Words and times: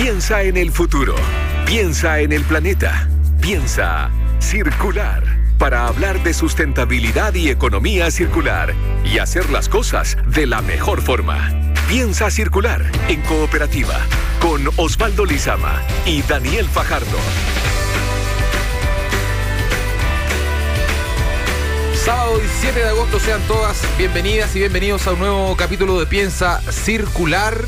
Piensa 0.00 0.44
en 0.44 0.56
el 0.56 0.70
futuro. 0.70 1.16
Piensa 1.66 2.20
en 2.20 2.32
el 2.32 2.44
planeta. 2.44 3.08
Piensa 3.40 4.12
circular 4.38 5.24
para 5.58 5.88
hablar 5.88 6.22
de 6.22 6.34
sustentabilidad 6.34 7.34
y 7.34 7.48
economía 7.48 8.12
circular 8.12 8.72
y 9.04 9.18
hacer 9.18 9.50
las 9.50 9.68
cosas 9.68 10.16
de 10.28 10.46
la 10.46 10.62
mejor 10.62 11.02
forma. 11.02 11.50
Piensa 11.88 12.30
circular 12.30 12.88
en 13.08 13.20
cooperativa 13.22 13.98
con 14.40 14.68
Osvaldo 14.76 15.24
Lizama 15.26 15.82
y 16.06 16.22
Daniel 16.22 16.68
Fajardo. 16.68 17.18
Sábado 22.04 22.38
17 22.38 22.78
de 22.78 22.88
agosto 22.88 23.18
sean 23.18 23.42
todas 23.48 23.82
bienvenidas 23.98 24.54
y 24.54 24.60
bienvenidos 24.60 25.08
a 25.08 25.14
un 25.14 25.18
nuevo 25.18 25.56
capítulo 25.56 25.98
de 25.98 26.06
Piensa 26.06 26.60
Circular. 26.70 27.64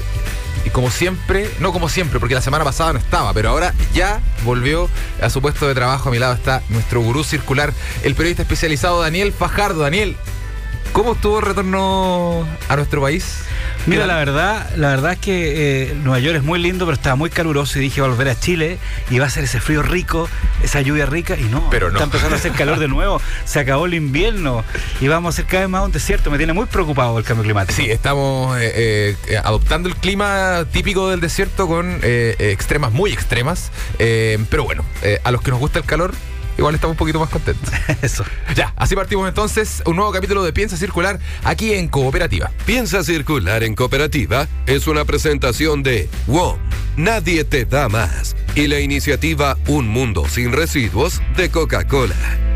Como 0.73 0.91
siempre, 0.91 1.51
no 1.59 1.73
como 1.73 1.89
siempre, 1.89 2.21
porque 2.21 2.35
la 2.35 2.41
semana 2.41 2.65
pasada 2.65 2.93
no 2.93 2.99
estaba, 2.99 3.33
pero 3.33 3.51
ahora 3.51 3.75
ya 3.93 4.21
volvió 4.45 4.89
a 5.21 5.29
su 5.29 5.43
puesto 5.43 5.67
de 5.67 5.75
trabajo. 5.75 6.09
A 6.09 6.13
mi 6.13 6.19
lado 6.19 6.35
está 6.35 6.63
nuestro 6.69 7.01
gurú 7.01 7.25
circular, 7.25 7.73
el 8.05 8.15
periodista 8.15 8.43
especializado 8.43 9.01
Daniel 9.01 9.33
Fajardo. 9.33 9.81
Daniel, 9.81 10.17
¿cómo 10.93 11.15
estuvo 11.15 11.41
el 11.41 11.47
retorno 11.47 12.47
a 12.69 12.77
nuestro 12.77 13.03
país? 13.03 13.43
Mira, 13.91 14.07
la 14.07 14.15
verdad, 14.15 14.71
la 14.77 14.91
verdad 14.91 15.15
es 15.15 15.19
que 15.19 15.83
eh, 15.83 15.95
Nueva 16.05 16.21
York 16.21 16.37
es 16.37 16.45
muy 16.45 16.61
lindo, 16.61 16.87
pero 16.87 16.95
estaba 16.95 17.17
muy 17.17 17.29
caluroso 17.29 17.77
y 17.81 17.83
dije 17.83 18.01
volver 18.01 18.29
a 18.29 18.39
Chile 18.39 18.79
y 19.11 19.19
va 19.19 19.27
a 19.27 19.31
ser 19.31 19.43
ese 19.43 19.61
frío 19.61 19.83
rico, 19.83 20.29
esa 20.63 20.81
lluvia 20.81 21.07
rica 21.07 21.37
y 21.37 21.43
no, 21.43 21.69
pero 21.71 21.89
no. 21.89 21.95
está 21.95 22.05
empezando 22.05 22.37
a 22.37 22.39
hacer 22.39 22.53
calor 22.53 22.79
de 22.79 22.87
nuevo, 22.87 23.21
se 23.45 23.59
acabó 23.59 23.87
el 23.87 23.95
invierno 23.95 24.63
y 25.01 25.09
vamos 25.09 25.35
a 25.35 25.37
ser 25.37 25.47
cada 25.47 25.63
vez 25.63 25.71
más 25.71 25.85
un 25.85 25.91
desierto, 25.91 26.31
me 26.31 26.39
tiene 26.39 26.53
muy 26.53 26.67
preocupado 26.67 27.19
el 27.19 27.25
cambio 27.25 27.43
climático. 27.43 27.75
Sí, 27.75 27.91
estamos 27.91 28.57
eh, 28.61 29.17
eh, 29.27 29.37
adoptando 29.43 29.89
el 29.89 29.97
clima 29.97 30.65
típico 30.71 31.09
del 31.09 31.19
desierto 31.19 31.67
con 31.67 31.99
extremas 32.05 32.93
muy 32.93 33.11
extremas, 33.11 33.73
pero 33.99 34.63
bueno, 34.63 34.85
a 35.25 35.33
los 35.33 35.43
que 35.43 35.51
nos 35.51 35.59
gusta 35.59 35.81
el 35.81 35.85
calor, 35.85 36.15
igual 36.61 36.75
estamos 36.75 36.95
un 36.95 36.99
poquito 36.99 37.19
más 37.19 37.31
contentos. 37.31 37.73
Eso. 38.03 38.25
Ya, 38.55 38.73
así 38.77 38.95
partimos 38.95 39.29
entonces 39.29 39.83
un 39.87 39.97
nuevo 39.97 40.13
capítulo 40.13 40.43
de 40.43 40.53
Piensa 40.53 40.77
Circular 40.77 41.19
aquí 41.43 41.73
en 41.73 41.89
Cooperativa. 41.89 42.51
Piensa 42.67 43.03
Circular 43.03 43.63
en 43.65 43.75
Cooperativa 43.75 44.47
es 44.67 44.87
una 44.87 45.05
presentación 45.05 45.83
de 45.83 46.09
WOM, 46.27 46.59
Nadie 46.97 47.45
te 47.45 47.65
da 47.65 47.89
más, 47.89 48.37
y 48.55 48.67
la 48.69 48.81
iniciativa 48.81 49.57
Un 49.67 49.89
Mundo 49.89 50.29
sin 50.29 50.53
Residuos 50.53 51.23
de 51.37 51.51
Coca-Cola. 51.51 52.50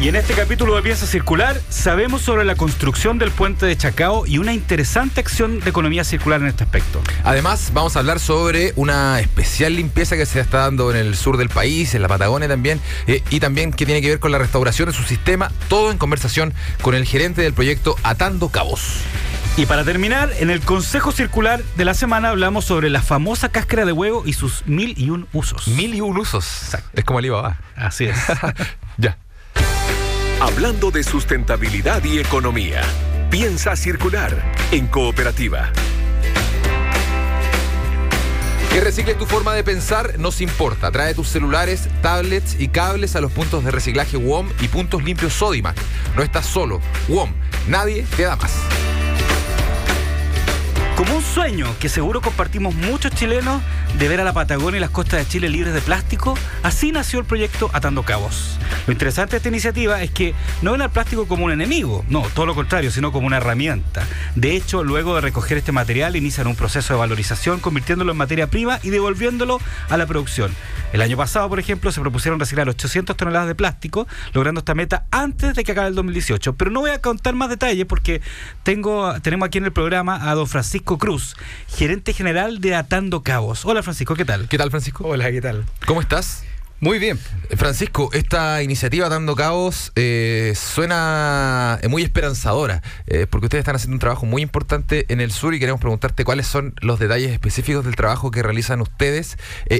Y 0.00 0.06
en 0.06 0.14
este 0.14 0.34
capítulo 0.34 0.76
de 0.76 0.82
Piensa 0.82 1.06
Circular 1.06 1.60
sabemos 1.70 2.22
sobre 2.22 2.44
la 2.44 2.54
construcción 2.54 3.18
del 3.18 3.32
puente 3.32 3.66
de 3.66 3.76
Chacao 3.76 4.26
y 4.28 4.38
una 4.38 4.52
interesante 4.52 5.18
acción 5.18 5.58
de 5.58 5.70
economía 5.70 6.04
circular 6.04 6.40
en 6.40 6.46
este 6.46 6.62
aspecto. 6.62 7.02
Además, 7.24 7.72
vamos 7.74 7.96
a 7.96 7.98
hablar 7.98 8.20
sobre 8.20 8.72
una 8.76 9.18
especial 9.18 9.74
limpieza 9.74 10.16
que 10.16 10.24
se 10.24 10.38
está 10.38 10.58
dando 10.58 10.92
en 10.92 10.98
el 10.98 11.16
sur 11.16 11.36
del 11.36 11.48
país, 11.48 11.96
en 11.96 12.02
la 12.02 12.08
Patagonia 12.08 12.46
también, 12.46 12.80
eh, 13.08 13.24
y 13.30 13.40
también 13.40 13.72
que 13.72 13.86
tiene 13.86 14.00
que 14.00 14.08
ver 14.08 14.20
con 14.20 14.30
la 14.30 14.38
restauración 14.38 14.88
de 14.88 14.94
su 14.94 15.02
sistema, 15.02 15.50
todo 15.66 15.90
en 15.90 15.98
conversación 15.98 16.54
con 16.80 16.94
el 16.94 17.04
gerente 17.04 17.42
del 17.42 17.52
proyecto 17.52 17.96
Atando 18.04 18.50
Cabos. 18.50 19.00
Y 19.56 19.66
para 19.66 19.82
terminar, 19.82 20.30
en 20.38 20.50
el 20.50 20.60
Consejo 20.60 21.10
Circular 21.10 21.60
de 21.76 21.84
la 21.84 21.94
semana 21.94 22.28
hablamos 22.28 22.64
sobre 22.64 22.88
la 22.88 23.02
famosa 23.02 23.48
cáscara 23.48 23.84
de 23.84 23.90
huevo 23.90 24.22
y 24.24 24.32
sus 24.32 24.64
mil 24.64 24.94
y 24.96 25.10
un 25.10 25.26
usos. 25.32 25.66
Mil 25.66 25.92
y 25.92 26.00
un 26.00 26.16
usos. 26.16 26.76
Es 26.92 27.04
como 27.04 27.18
el 27.18 27.26
IVA. 27.26 27.58
Así 27.74 28.04
es. 28.04 28.16
ya. 28.96 29.18
Hablando 30.40 30.92
de 30.92 31.02
sustentabilidad 31.02 32.04
y 32.04 32.20
economía. 32.20 32.82
Piensa 33.28 33.74
circular 33.74 34.40
en 34.70 34.86
cooperativa. 34.86 35.72
Que 38.72 38.80
recicle 38.80 39.14
tu 39.14 39.26
forma 39.26 39.52
de 39.54 39.64
pensar 39.64 40.16
nos 40.20 40.40
importa. 40.40 40.92
Trae 40.92 41.12
tus 41.12 41.26
celulares, 41.28 41.88
tablets 42.02 42.54
y 42.60 42.68
cables 42.68 43.16
a 43.16 43.20
los 43.20 43.32
puntos 43.32 43.64
de 43.64 43.72
reciclaje 43.72 44.16
WOM 44.16 44.48
y 44.60 44.68
puntos 44.68 45.02
limpios 45.02 45.32
Sodimac. 45.32 45.76
No 46.14 46.22
estás 46.22 46.46
solo. 46.46 46.80
WOM, 47.08 47.32
nadie 47.66 48.06
te 48.16 48.22
da 48.22 48.36
más. 48.36 48.52
Como 50.98 51.14
un 51.14 51.22
sueño 51.22 51.76
que 51.78 51.88
seguro 51.88 52.20
compartimos 52.20 52.74
muchos 52.74 53.12
chilenos 53.12 53.62
de 54.00 54.08
ver 54.08 54.20
a 54.20 54.24
la 54.24 54.32
Patagonia 54.32 54.78
y 54.78 54.80
las 54.80 54.90
costas 54.90 55.20
de 55.20 55.28
Chile 55.28 55.48
libres 55.48 55.72
de 55.72 55.80
plástico, 55.80 56.36
así 56.64 56.90
nació 56.90 57.20
el 57.20 57.24
proyecto 57.24 57.70
Atando 57.72 58.02
Cabos. 58.02 58.58
Lo 58.88 58.92
interesante 58.92 59.30
de 59.30 59.36
esta 59.36 59.48
iniciativa 59.48 60.02
es 60.02 60.10
que 60.10 60.34
no 60.60 60.72
ven 60.72 60.82
al 60.82 60.90
plástico 60.90 61.28
como 61.28 61.44
un 61.44 61.52
enemigo, 61.52 62.04
no, 62.08 62.22
todo 62.34 62.46
lo 62.46 62.56
contrario, 62.56 62.90
sino 62.90 63.12
como 63.12 63.28
una 63.28 63.36
herramienta. 63.36 64.04
De 64.34 64.56
hecho, 64.56 64.82
luego 64.82 65.14
de 65.14 65.20
recoger 65.20 65.58
este 65.58 65.70
material, 65.70 66.16
inician 66.16 66.48
un 66.48 66.56
proceso 66.56 66.94
de 66.94 66.98
valorización, 66.98 67.60
convirtiéndolo 67.60 68.10
en 68.10 68.18
materia 68.18 68.48
prima 68.48 68.80
y 68.82 68.90
devolviéndolo 68.90 69.60
a 69.88 69.96
la 69.96 70.06
producción. 70.06 70.50
El 70.92 71.02
año 71.02 71.18
pasado, 71.18 71.48
por 71.50 71.60
ejemplo, 71.60 71.92
se 71.92 72.00
propusieron 72.00 72.40
reciclar 72.40 72.68
800 72.68 73.14
toneladas 73.14 73.46
de 73.46 73.54
plástico, 73.54 74.06
logrando 74.32 74.60
esta 74.60 74.74
meta 74.74 75.04
antes 75.10 75.54
de 75.54 75.62
que 75.62 75.72
acabe 75.72 75.88
el 75.88 75.94
2018. 75.94 76.54
Pero 76.54 76.70
no 76.70 76.80
voy 76.80 76.90
a 76.90 77.00
contar 77.02 77.34
más 77.34 77.50
detalles 77.50 77.84
porque 77.84 78.22
tengo, 78.62 79.20
tenemos 79.20 79.46
aquí 79.46 79.58
en 79.58 79.66
el 79.66 79.72
programa 79.72 80.30
a 80.30 80.34
don 80.34 80.46
Francisco 80.46 80.96
Cruz, 80.96 81.36
gerente 81.68 82.14
general 82.14 82.60
de 82.60 82.74
Atando 82.74 83.22
Cabos. 83.22 83.66
Hola 83.66 83.82
Francisco, 83.82 84.14
¿qué 84.14 84.24
tal? 84.24 84.48
¿Qué 84.48 84.56
tal 84.56 84.70
Francisco? 84.70 85.06
Hola, 85.06 85.30
¿qué 85.30 85.42
tal? 85.42 85.66
¿Cómo 85.86 86.00
estás? 86.00 86.44
Muy 86.80 86.98
bien. 86.98 87.18
Eh, 87.50 87.56
Francisco, 87.56 88.10
esta 88.12 88.62
iniciativa 88.62 89.06
Atando 89.06 89.34
Cabos 89.34 89.92
eh, 89.96 90.52
suena 90.56 91.80
muy 91.88 92.02
esperanzadora, 92.02 92.82
eh, 93.06 93.26
porque 93.28 93.46
ustedes 93.46 93.62
están 93.62 93.76
haciendo 93.76 93.94
un 93.94 94.00
trabajo 94.00 94.26
muy 94.26 94.42
importante 94.42 95.06
en 95.08 95.20
el 95.20 95.32
sur 95.32 95.54
y 95.54 95.58
queremos 95.58 95.80
preguntarte 95.80 96.24
cuáles 96.24 96.46
son 96.46 96.74
los 96.80 96.98
detalles 96.98 97.32
específicos 97.32 97.84
del 97.84 97.96
trabajo 97.96 98.30
que 98.30 98.42
realizan 98.42 98.80
ustedes 98.80 99.36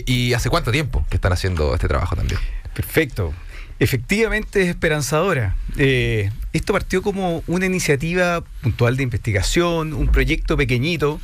y 0.06 0.32
hace 0.32 0.50
cuánto 0.50 0.72
tiempo 0.72 1.06
que 1.08 1.16
están 1.16 1.32
haciendo 1.32 1.74
este 1.74 1.88
trabajo 1.88 2.16
también. 2.16 2.40
Perfecto. 2.74 3.32
Efectivamente 3.80 4.62
es 4.62 4.68
esperanzadora. 4.68 5.56
Eh, 5.76 6.30
esto 6.52 6.72
partió 6.72 7.00
como 7.00 7.44
una 7.46 7.66
iniciativa 7.66 8.42
puntual 8.62 8.96
de 8.96 9.04
investigación, 9.04 9.92
un 9.92 10.08
proyecto 10.08 10.56
pequeñito, 10.56 11.20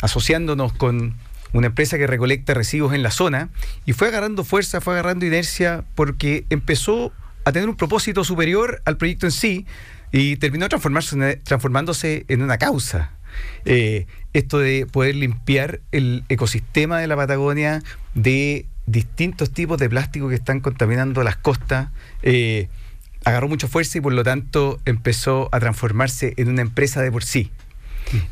asociándonos 0.00 0.72
con 0.72 1.14
una 1.52 1.68
empresa 1.68 1.98
que 1.98 2.06
recolecta 2.06 2.54
residuos 2.54 2.94
en 2.94 3.02
la 3.02 3.10
zona, 3.10 3.50
y 3.84 3.92
fue 3.92 4.08
agarrando 4.08 4.44
fuerza, 4.44 4.80
fue 4.80 4.94
agarrando 4.94 5.26
inercia, 5.26 5.84
porque 5.94 6.44
empezó 6.50 7.12
a 7.44 7.52
tener 7.52 7.68
un 7.68 7.76
propósito 7.76 8.24
superior 8.24 8.82
al 8.84 8.96
proyecto 8.96 9.26
en 9.26 9.32
sí, 9.32 9.66
y 10.12 10.36
terminó 10.36 10.68
transformarse, 10.68 11.36
transformándose 11.44 12.24
en 12.28 12.42
una 12.42 12.58
causa. 12.58 13.12
Eh, 13.64 14.06
esto 14.32 14.58
de 14.58 14.86
poder 14.86 15.14
limpiar 15.14 15.80
el 15.92 16.24
ecosistema 16.28 16.98
de 16.98 17.06
la 17.06 17.16
Patagonia 17.16 17.82
de 18.14 18.66
distintos 18.86 19.52
tipos 19.52 19.78
de 19.78 19.88
plástico 19.88 20.28
que 20.28 20.34
están 20.34 20.60
contaminando 20.60 21.22
las 21.22 21.36
costas, 21.36 21.90
eh, 22.22 22.68
agarró 23.24 23.48
mucha 23.48 23.68
fuerza 23.68 23.98
y 23.98 24.00
por 24.00 24.12
lo 24.12 24.24
tanto 24.24 24.80
empezó 24.84 25.48
a 25.52 25.60
transformarse 25.60 26.34
en 26.36 26.48
una 26.48 26.62
empresa 26.62 27.02
de 27.02 27.12
por 27.12 27.22
sí. 27.22 27.50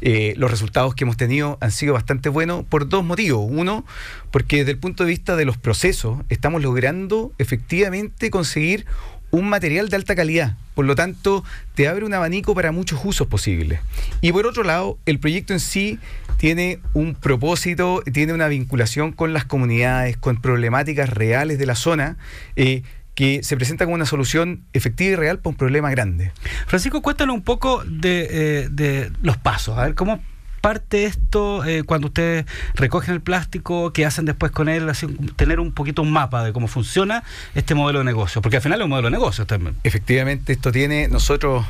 Eh, 0.00 0.34
los 0.36 0.50
resultados 0.50 0.94
que 0.94 1.04
hemos 1.04 1.16
tenido 1.16 1.58
han 1.60 1.70
sido 1.70 1.94
bastante 1.94 2.28
buenos 2.28 2.64
por 2.64 2.88
dos 2.88 3.04
motivos. 3.04 3.46
Uno, 3.48 3.84
porque 4.30 4.58
desde 4.58 4.72
el 4.72 4.78
punto 4.78 5.04
de 5.04 5.10
vista 5.10 5.36
de 5.36 5.44
los 5.44 5.56
procesos 5.56 6.18
estamos 6.28 6.62
logrando 6.62 7.32
efectivamente 7.38 8.30
conseguir 8.30 8.86
un 9.30 9.48
material 9.48 9.88
de 9.88 9.96
alta 9.96 10.14
calidad. 10.14 10.56
Por 10.74 10.86
lo 10.86 10.94
tanto, 10.94 11.44
te 11.74 11.88
abre 11.88 12.04
un 12.04 12.14
abanico 12.14 12.54
para 12.54 12.72
muchos 12.72 13.00
usos 13.04 13.26
posibles. 13.26 13.80
Y 14.20 14.32
por 14.32 14.46
otro 14.46 14.62
lado, 14.62 14.98
el 15.06 15.18
proyecto 15.18 15.52
en 15.52 15.60
sí 15.60 15.98
tiene 16.38 16.78
un 16.94 17.14
propósito, 17.14 18.02
tiene 18.12 18.32
una 18.32 18.48
vinculación 18.48 19.12
con 19.12 19.32
las 19.32 19.44
comunidades, 19.44 20.16
con 20.16 20.40
problemáticas 20.40 21.10
reales 21.10 21.58
de 21.58 21.66
la 21.66 21.74
zona. 21.74 22.16
Eh, 22.56 22.82
que 23.18 23.42
se 23.42 23.56
presenta 23.56 23.84
como 23.84 23.96
una 23.96 24.06
solución 24.06 24.62
efectiva 24.72 25.10
y 25.10 25.16
real 25.16 25.38
para 25.40 25.50
un 25.50 25.56
problema 25.56 25.90
grande. 25.90 26.30
Francisco, 26.68 27.02
cuéntanos 27.02 27.34
un 27.34 27.42
poco 27.42 27.82
de, 27.84 28.28
eh, 28.30 28.68
de 28.70 29.10
los 29.22 29.36
pasos. 29.36 29.76
A 29.76 29.86
ver, 29.86 29.96
¿cómo 29.96 30.22
parte 30.60 31.02
esto 31.04 31.64
eh, 31.64 31.82
cuando 31.82 32.06
ustedes 32.06 32.46
recogen 32.74 33.14
el 33.14 33.20
plástico, 33.20 33.92
qué 33.92 34.06
hacen 34.06 34.24
después 34.24 34.52
con 34.52 34.68
él, 34.68 34.88
así, 34.88 35.08
tener 35.34 35.58
un 35.58 35.72
poquito 35.72 36.00
un 36.00 36.12
mapa 36.12 36.44
de 36.44 36.52
cómo 36.52 36.68
funciona 36.68 37.24
este 37.56 37.74
modelo 37.74 37.98
de 37.98 38.04
negocio? 38.04 38.40
Porque 38.40 38.58
al 38.58 38.62
final 38.62 38.78
es 38.78 38.84
un 38.84 38.90
modelo 38.90 39.08
de 39.08 39.16
negocio 39.16 39.46
también. 39.46 39.74
Efectivamente, 39.82 40.52
esto 40.52 40.70
tiene, 40.70 41.08
nosotros 41.08 41.66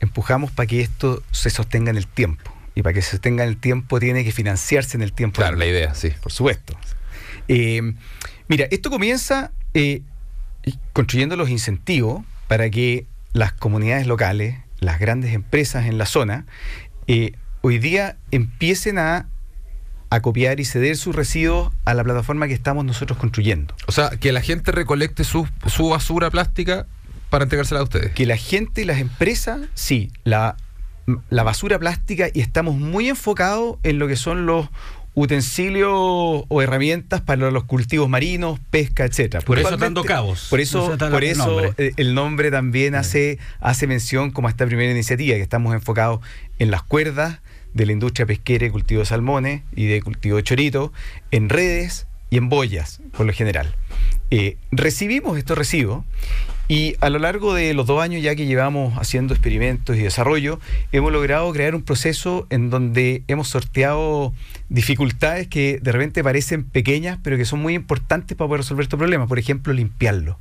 empujamos 0.00 0.50
para 0.50 0.66
que 0.66 0.82
esto 0.82 1.22
se 1.30 1.48
sostenga 1.48 1.88
en 1.88 1.96
el 1.96 2.06
tiempo. 2.06 2.54
Y 2.74 2.82
para 2.82 2.92
que 2.92 3.00
se 3.00 3.12
sostenga 3.12 3.44
en 3.44 3.48
el 3.48 3.56
tiempo 3.56 3.98
tiene 4.00 4.22
que 4.22 4.32
financiarse 4.32 4.98
en 4.98 5.02
el 5.02 5.14
tiempo. 5.14 5.36
Claro, 5.36 5.56
la 5.56 5.64
idea, 5.64 5.94
sí. 5.94 6.12
Por 6.22 6.30
supuesto. 6.30 6.76
Eh, 7.48 7.94
mira, 8.48 8.66
esto 8.70 8.90
comienza 8.90 9.50
eh, 9.72 10.02
construyendo 10.92 11.36
los 11.36 11.50
incentivos 11.50 12.22
para 12.48 12.70
que 12.70 13.06
las 13.32 13.52
comunidades 13.52 14.06
locales, 14.06 14.56
las 14.80 14.98
grandes 14.98 15.34
empresas 15.34 15.86
en 15.86 15.98
la 15.98 16.06
zona, 16.06 16.46
eh, 17.06 17.32
hoy 17.62 17.78
día 17.78 18.16
empiecen 18.30 18.98
a, 18.98 19.28
a 20.10 20.20
copiar 20.20 20.60
y 20.60 20.64
ceder 20.64 20.96
sus 20.96 21.14
residuos 21.14 21.72
a 21.84 21.94
la 21.94 22.04
plataforma 22.04 22.48
que 22.48 22.54
estamos 22.54 22.84
nosotros 22.84 23.18
construyendo. 23.18 23.74
O 23.86 23.92
sea, 23.92 24.10
que 24.10 24.32
la 24.32 24.40
gente 24.40 24.72
recolecte 24.72 25.24
su, 25.24 25.48
su 25.66 25.88
basura 25.88 26.30
plástica 26.30 26.86
para 27.30 27.44
entregársela 27.44 27.80
a 27.80 27.84
ustedes. 27.84 28.12
Que 28.12 28.26
la 28.26 28.36
gente 28.36 28.82
y 28.82 28.84
las 28.84 28.98
empresas, 28.98 29.60
sí, 29.74 30.10
la 30.24 30.56
la 31.28 31.42
basura 31.42 31.78
plástica 31.78 32.28
y 32.32 32.40
estamos 32.40 32.76
muy 32.76 33.08
enfocados 33.08 33.78
en 33.82 33.98
lo 33.98 34.08
que 34.08 34.16
son 34.16 34.46
los 34.46 34.68
utensilios 35.14 35.92
o 35.92 36.62
herramientas 36.62 37.20
para 37.20 37.50
los 37.50 37.64
cultivos 37.64 38.08
marinos, 38.08 38.60
pesca, 38.70 39.04
etcétera. 39.04 39.44
Por 39.44 39.58
eso 39.58 39.76
dando 39.76 40.04
cabos. 40.04 40.46
Por 40.48 40.60
eso, 40.60 40.96
por 40.98 41.24
eso 41.24 41.46
nombre. 41.46 41.94
el 41.96 42.14
nombre 42.14 42.50
también 42.50 42.94
hace, 42.94 43.38
hace 43.60 43.86
mención 43.86 44.30
como 44.30 44.48
a 44.48 44.50
esta 44.50 44.66
primera 44.66 44.90
iniciativa, 44.90 45.36
que 45.36 45.42
estamos 45.42 45.74
enfocados 45.74 46.20
en 46.58 46.70
las 46.70 46.82
cuerdas 46.82 47.40
de 47.74 47.86
la 47.86 47.92
industria 47.92 48.26
pesquera 48.26 48.66
y 48.66 48.70
cultivo 48.70 49.00
de 49.00 49.06
salmones 49.06 49.62
y 49.74 49.86
de 49.86 50.02
cultivo 50.02 50.36
de 50.36 50.42
chorito, 50.42 50.92
en 51.30 51.48
redes 51.48 52.06
y 52.30 52.36
en 52.36 52.48
boyas, 52.48 53.00
por 53.16 53.26
lo 53.26 53.32
general. 53.32 53.74
Eh, 54.30 54.56
recibimos 54.70 55.38
estos 55.38 55.58
recibos 55.58 56.04
y 56.70 56.94
a 57.00 57.10
lo 57.10 57.18
largo 57.18 57.52
de 57.52 57.74
los 57.74 57.84
dos 57.84 58.00
años 58.00 58.22
ya 58.22 58.36
que 58.36 58.46
llevamos 58.46 58.96
haciendo 58.96 59.34
experimentos 59.34 59.96
y 59.96 60.02
desarrollo, 60.02 60.60
hemos 60.92 61.10
logrado 61.10 61.52
crear 61.52 61.74
un 61.74 61.82
proceso 61.82 62.46
en 62.48 62.70
donde 62.70 63.24
hemos 63.26 63.48
sorteado 63.48 64.32
dificultades 64.68 65.48
que 65.48 65.80
de 65.82 65.90
repente 65.90 66.22
parecen 66.22 66.62
pequeñas, 66.62 67.18
pero 67.24 67.36
que 67.36 67.44
son 67.44 67.60
muy 67.60 67.74
importantes 67.74 68.36
para 68.36 68.46
poder 68.46 68.60
resolver 68.60 68.84
estos 68.84 68.98
problemas. 68.98 69.26
Por 69.26 69.40
ejemplo, 69.40 69.72
limpiarlo. 69.72 70.38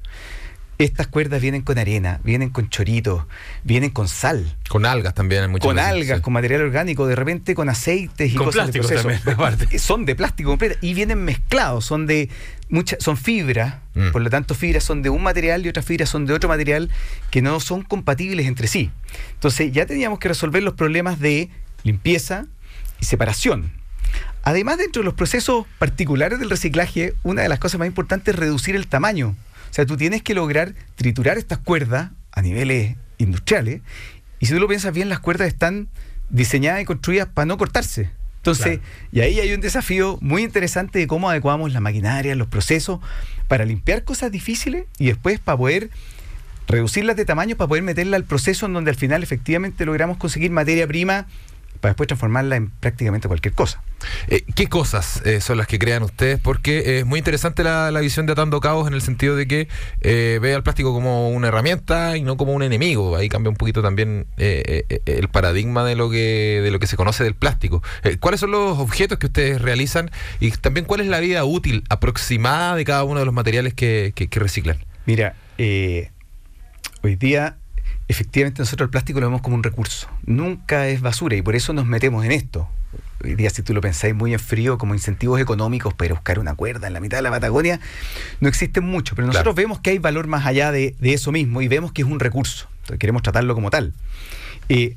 Estas 0.80 1.08
cuerdas 1.08 1.42
vienen 1.42 1.62
con 1.62 1.78
arena, 1.78 2.22
vienen 2.24 2.52
con 2.52 2.70
choritos, 2.70 3.26
vienen 3.66 3.90
con 3.90 4.08
sal. 4.08 4.56
Con 4.70 4.86
algas 4.86 5.14
también. 5.14 5.52
Muchas 5.52 5.68
con 5.68 5.78
algas, 5.78 6.22
con 6.22 6.32
material 6.32 6.62
orgánico, 6.62 7.06
de 7.06 7.18
repente 7.18 7.54
con 7.54 7.68
aceites 7.68 8.32
y 8.32 8.36
con 8.36 8.46
cosas 8.46 8.72
de 8.72 8.80
proceso. 8.80 9.10
Son 9.78 10.06
de 10.06 10.16
plástico 10.16 10.52
completo 10.52 10.78
y 10.80 10.94
vienen 10.94 11.22
mezclados, 11.26 11.84
son 11.84 12.08
de 12.08 12.30
muchas, 12.70 13.04
son 13.04 13.18
fibras, 13.18 13.76
mm. 13.94 14.12
por 14.12 14.22
lo 14.22 14.30
tanto 14.30 14.56
fibras 14.56 14.86
son 14.86 15.02
de 15.02 15.10
un 15.10 15.22
material 15.22 15.66
y 15.66 15.68
otras 15.68 15.86
fibras 15.86 16.08
son 16.08 16.26
de 16.26 16.32
otro 16.32 16.48
material 16.48 16.90
que 17.30 17.42
no 17.42 17.60
son 17.60 17.82
compatibles 17.82 18.48
entre 18.48 18.68
sí. 18.70 18.90
Entonces 19.34 19.74
ya 19.74 19.86
teníamos 19.86 20.18
que 20.20 20.30
resolver 20.30 20.64
los 20.64 20.76
problemas 20.76 21.20
de 21.20 21.50
limpieza 21.84 22.46
y 23.02 23.04
separación. 23.04 23.74
Además, 24.44 24.78
dentro 24.78 25.02
de 25.02 25.06
los 25.06 25.14
procesos 25.14 25.66
particulares 25.78 26.40
del 26.40 26.50
reciclaje, 26.50 27.16
una 27.24 27.42
de 27.42 27.50
las 27.50 27.60
cosas 27.60 27.80
más 27.80 27.88
importantes 27.88 28.34
es 28.34 28.40
reducir 28.40 28.78
el 28.78 28.88
tamaño 28.88 29.36
o 29.70 29.74
sea, 29.74 29.86
tú 29.86 29.98
tienes 29.98 30.24
que 30.24 30.34
lograr 30.34 30.74
triturar 30.96 31.38
estas 31.38 31.60
cuerdas 31.60 32.12
a 32.32 32.42
niveles 32.42 32.96
industriales. 33.18 33.82
Y 34.40 34.48
si 34.48 34.54
tú 34.54 34.60
lo 34.60 34.68
piensas 34.68 34.94
bien, 34.94 35.10
las 35.10 35.20
cuerdas 35.20 35.48
están 35.48 35.90
diseñadas 36.30 36.82
y 36.82 36.86
construidas 36.86 37.28
para 37.28 37.46
no 37.46 37.58
cortarse. 37.58 38.10
Entonces, 38.38 38.80
y 39.12 39.20
ahí 39.20 39.40
hay 39.40 39.54
un 39.54 39.60
desafío 39.60 40.18
muy 40.22 40.44
interesante 40.44 40.98
de 40.98 41.08
cómo 41.08 41.30
adecuamos 41.30 41.74
la 41.74 41.82
maquinaria, 41.82 42.36
los 42.36 42.48
procesos, 42.48 43.00
para 43.50 43.66
limpiar 43.66 44.06
cosas 44.06 44.32
difíciles 44.32 44.86
y 44.98 45.08
después 45.08 45.40
para 45.40 45.58
poder 45.58 45.90
reducirlas 46.68 47.18
de 47.18 47.26
tamaño, 47.26 47.58
para 47.58 47.68
poder 47.68 47.84
meterla 47.84 48.16
al 48.16 48.24
proceso 48.24 48.66
en 48.66 48.74
donde 48.74 48.92
al 48.92 48.98
final 48.98 49.24
efectivamente 49.24 49.86
logramos 49.86 50.18
conseguir 50.18 50.52
materia 50.52 50.88
prima 50.88 51.28
para 51.80 51.92
después 51.92 52.08
transformarla 52.08 52.56
en 52.56 52.70
prácticamente 52.70 53.28
cualquier 53.28 53.54
cosa. 53.54 53.82
Eh, 54.28 54.44
¿Qué 54.56 54.68
cosas 54.68 55.22
eh, 55.26 55.42
son 55.42 55.58
las 55.58 55.68
que 55.68 55.80
crean 55.80 56.04
ustedes? 56.04 56.40
Porque 56.40 57.00
es 57.00 57.06
muy 57.06 57.20
interesante 57.20 57.64
la, 57.64 57.92
visión 58.00 58.26
de 58.26 58.32
Atando 58.32 58.60
Cabos 58.62 58.88
en 58.88 58.94
el 58.94 59.02
sentido 59.02 59.36
de 59.36 59.48
que 59.48 59.68
eh, 60.02 60.40
ve 60.42 60.54
al 60.54 60.64
plástico 60.64 60.94
como 60.94 61.30
una 61.30 61.50
herramienta 61.50 62.16
y 62.16 62.22
no 62.22 62.38
como 62.38 62.54
un 62.54 62.64
enemigo. 62.64 63.16
Ahí 63.16 63.30
cambia 63.30 63.50
un 63.50 63.56
poquito 63.56 63.82
también 63.82 64.28
el 64.38 65.28
paradigma 65.30 65.84
de 65.84 65.96
lo 65.96 66.10
que 66.10 66.62
de 66.64 66.72
lo 66.72 66.80
que 66.80 66.88
se 66.88 66.96
conoce 66.96 67.24
del 67.24 67.36
plástico. 67.36 67.84
¿Cuáles 68.20 68.40
son 68.40 68.52
los 68.52 68.80
objetos 68.80 69.18
que 69.20 69.28
ustedes 69.28 69.62
realizan 69.62 70.12
y 70.40 70.52
también 70.52 70.86
cuál 70.86 71.02
es 71.02 71.08
la 71.08 71.20
vida 71.20 71.44
útil 71.44 71.84
aproximada 71.90 72.76
de 72.76 72.86
cada 72.86 73.04
uno 73.04 73.20
de 73.20 73.26
los 73.26 73.34
materiales 73.34 73.74
que, 73.74 74.14
que 74.16 74.40
reciclan? 74.40 74.78
Mira, 75.06 75.36
hoy 75.58 77.16
día 77.16 77.58
efectivamente 78.10 78.62
nosotros 78.62 78.88
el 78.88 78.90
plástico 78.90 79.20
lo 79.22 79.28
vemos 79.28 79.42
como 79.42 79.56
un 79.56 79.64
recurso. 79.64 80.10
Nunca 80.26 80.88
es 80.88 81.00
basura 81.00 81.38
y 81.38 81.42
por 81.42 81.56
eso 81.56 81.72
nos 81.74 81.86
metemos 81.86 82.26
en 82.26 82.32
esto. 82.32 82.68
Hoy 83.24 83.36
día, 83.36 83.50
si 83.52 83.62
tú 83.62 83.74
lo 83.74 83.82
pensáis 83.82 84.16
muy 84.16 84.34
en 84.34 84.40
frío, 84.40 84.78
como 84.78 84.96
incentivos 84.96 85.40
económicos 85.40 85.94
para 85.94 86.14
buscar 86.14 86.40
una 86.40 86.56
cuerda 86.56 86.88
en 86.88 86.94
la 86.94 87.00
mitad 87.00 87.20
de 87.20 87.22
la 87.22 87.30
Patagonia, 87.30 87.80
no 88.40 88.50
existen 88.50 88.84
mucho. 88.84 89.16
Pero 89.16 89.28
nosotros 89.28 89.54
vemos 89.54 89.80
que 89.80 89.92
hay 89.92 90.00
valor 90.00 90.26
más 90.28 90.46
allá 90.48 90.72
de, 90.72 90.96
eso 91.02 91.32
mismo 91.32 91.62
y 91.62 91.68
vemos 91.68 91.92
que 91.92 92.02
es 92.02 92.08
un 92.08 92.20
recurso. 92.20 92.68
Entonces, 92.78 92.98
queremos 92.98 93.22
tratarlo 93.22 93.54
como 93.54 93.70
tal. 93.70 93.94
Eh, 94.70 94.96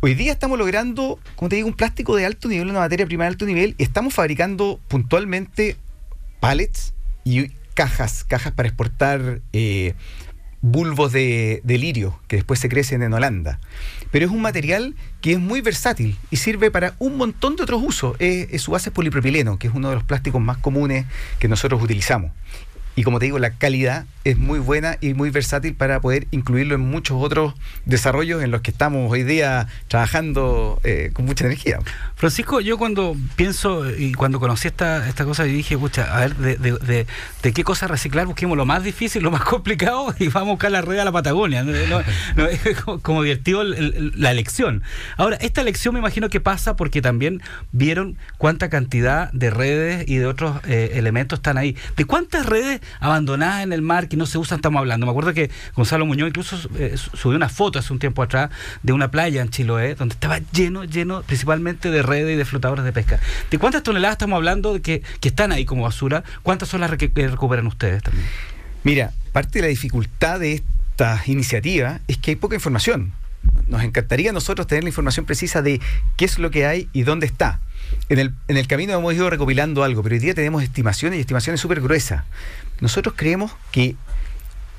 hoy 0.00 0.14
día 0.14 0.32
estamos 0.32 0.56
logrando, 0.56 1.18
como 1.34 1.48
te 1.48 1.56
digo, 1.56 1.66
un 1.66 1.74
plástico 1.74 2.14
de 2.14 2.26
alto 2.26 2.46
nivel, 2.46 2.70
una 2.70 2.78
materia 2.78 3.06
prima 3.06 3.24
de 3.24 3.28
alto 3.28 3.44
nivel. 3.44 3.74
Estamos 3.78 4.14
fabricando 4.14 4.78
puntualmente 4.86 5.76
pallets 6.38 6.94
y 7.24 7.48
cajas, 7.74 8.22
cajas 8.22 8.52
para 8.52 8.68
exportar 8.68 9.40
eh, 9.52 9.94
bulbos 10.62 11.12
de, 11.12 11.60
lirio 11.64 12.18
que 12.28 12.36
después 12.36 12.60
se 12.60 12.68
crecen 12.68 13.02
en 13.02 13.12
Holanda. 13.12 13.60
Pero 14.10 14.24
es 14.24 14.30
un 14.30 14.40
material 14.40 14.94
que 15.20 15.32
es 15.32 15.38
muy 15.38 15.60
versátil 15.60 16.16
y 16.30 16.36
sirve 16.36 16.70
para 16.70 16.94
un 16.98 17.16
montón 17.16 17.56
de 17.56 17.64
otros 17.64 17.82
usos. 17.84 18.16
es 18.20 18.62
su 18.62 18.70
base 18.70 18.90
es 18.90 18.94
polipropileno, 18.94 19.58
que 19.58 19.66
es 19.66 19.74
uno 19.74 19.90
de 19.90 19.96
los 19.96 20.04
plásticos 20.04 20.40
más 20.40 20.56
comunes 20.56 21.06
que 21.38 21.48
nosotros 21.48 21.82
utilizamos. 21.82 22.32
Y 22.94 23.04
como 23.04 23.18
te 23.18 23.26
digo, 23.26 23.38
la 23.38 23.50
calidad 23.50 24.06
es 24.24 24.38
muy 24.38 24.58
buena 24.58 24.98
y 25.00 25.14
muy 25.14 25.30
versátil 25.30 25.74
para 25.74 26.00
poder 26.00 26.28
incluirlo 26.30 26.74
en 26.74 26.82
muchos 26.82 27.16
otros 27.20 27.54
desarrollos 27.86 28.42
en 28.42 28.50
los 28.50 28.60
que 28.60 28.70
estamos 28.70 29.10
hoy 29.10 29.24
día 29.24 29.66
trabajando 29.88 30.80
eh, 30.84 31.10
con 31.12 31.24
mucha 31.24 31.46
energía. 31.46 31.78
Francisco, 32.14 32.60
yo 32.60 32.78
cuando 32.78 33.16
pienso 33.34 33.90
y 33.90 34.12
cuando 34.12 34.38
conocí 34.38 34.68
esta, 34.68 35.08
esta 35.08 35.24
cosa, 35.24 35.46
yo 35.46 35.52
dije, 35.52 35.78
pucha, 35.78 36.16
a 36.16 36.20
ver, 36.20 36.36
de, 36.36 37.06
qué 37.52 37.64
cosa 37.64 37.88
reciclar, 37.88 38.26
busquemos 38.26 38.56
lo 38.56 38.66
más 38.66 38.84
difícil, 38.84 39.22
lo 39.22 39.30
más 39.30 39.42
complicado 39.44 40.14
y 40.18 40.28
vamos 40.28 40.48
a 40.48 40.52
buscar 40.52 40.70
la 40.70 40.82
red 40.82 40.98
a 40.98 41.04
la 41.04 41.12
Patagonia. 41.12 41.64
Es 42.62 42.80
como 43.02 43.22
divertido 43.22 43.64
la 43.64 44.30
elección. 44.30 44.82
Ahora, 45.16 45.36
esta 45.36 45.60
elección 45.60 45.94
me 45.94 46.00
imagino 46.00 46.28
que 46.28 46.40
pasa 46.40 46.76
porque 46.76 47.00
también 47.00 47.42
vieron 47.72 48.18
cuánta 48.38 48.68
cantidad 48.68 49.32
de 49.32 49.50
redes 49.50 50.04
y 50.06 50.16
de 50.16 50.26
otros 50.26 50.60
eh, 50.66 50.92
elementos 50.94 51.38
están 51.38 51.58
ahí. 51.58 51.76
¿De 51.96 52.04
cuántas 52.04 52.46
redes 52.46 52.81
abandonadas 53.00 53.62
en 53.62 53.72
el 53.72 53.82
mar 53.82 54.08
que 54.08 54.16
no 54.16 54.26
se 54.26 54.38
usan 54.38 54.56
estamos 54.56 54.80
hablando? 54.80 55.06
Me 55.06 55.10
acuerdo 55.10 55.34
que 55.34 55.50
Gonzalo 55.74 56.06
Muñoz 56.06 56.28
incluso 56.28 56.56
eh, 56.78 56.96
subió 56.96 57.36
una 57.36 57.48
foto 57.48 57.78
hace 57.78 57.92
un 57.92 57.98
tiempo 57.98 58.22
atrás 58.22 58.50
de 58.82 58.92
una 58.92 59.10
playa 59.10 59.42
en 59.42 59.50
Chiloé 59.50 59.94
donde 59.94 60.14
estaba 60.14 60.38
lleno, 60.52 60.84
lleno 60.84 61.22
principalmente 61.22 61.90
de 61.90 62.02
redes 62.02 62.34
y 62.34 62.36
de 62.36 62.44
flotadores 62.44 62.84
de 62.84 62.92
pesca. 62.92 63.20
¿De 63.50 63.58
cuántas 63.58 63.82
toneladas 63.82 64.14
estamos 64.14 64.36
hablando 64.36 64.74
de 64.74 64.82
que, 64.82 65.02
están 65.22 65.52
ahí 65.52 65.64
como 65.64 65.84
basura? 65.84 66.24
¿Cuántas 66.42 66.68
son 66.68 66.80
las 66.80 66.90
que 66.90 67.10
recuperan 67.28 67.66
ustedes 67.66 68.02
también? 68.02 68.26
Mira, 68.84 69.12
parte 69.32 69.58
de 69.58 69.62
la 69.62 69.68
dificultad 69.68 70.40
de 70.40 70.54
esta 70.54 71.22
iniciativa 71.26 72.00
es 72.08 72.18
que 72.18 72.32
hay 72.32 72.36
poca 72.36 72.54
información. 72.54 73.12
Nos 73.68 73.82
encantaría 73.82 74.30
a 74.30 74.32
nosotros 74.32 74.66
tener 74.66 74.84
la 74.84 74.90
información 74.90 75.24
precisa 75.24 75.62
de 75.62 75.80
qué 76.16 76.24
es 76.24 76.38
lo 76.38 76.50
que 76.50 76.66
hay 76.66 76.88
y 76.92 77.02
dónde 77.02 77.26
está. 77.26 77.60
En 78.08 78.18
el, 78.18 78.34
en 78.48 78.56
el 78.56 78.66
camino 78.66 78.92
hemos 78.92 79.14
ido 79.14 79.30
recopilando 79.30 79.84
algo, 79.84 80.02
pero 80.02 80.14
hoy 80.14 80.20
día 80.20 80.34
tenemos 80.34 80.62
estimaciones 80.62 81.18
y 81.18 81.20
estimaciones 81.20 81.60
súper 81.60 81.80
gruesas. 81.80 82.24
Nosotros 82.82 83.14
creemos 83.16 83.52
que, 83.70 83.94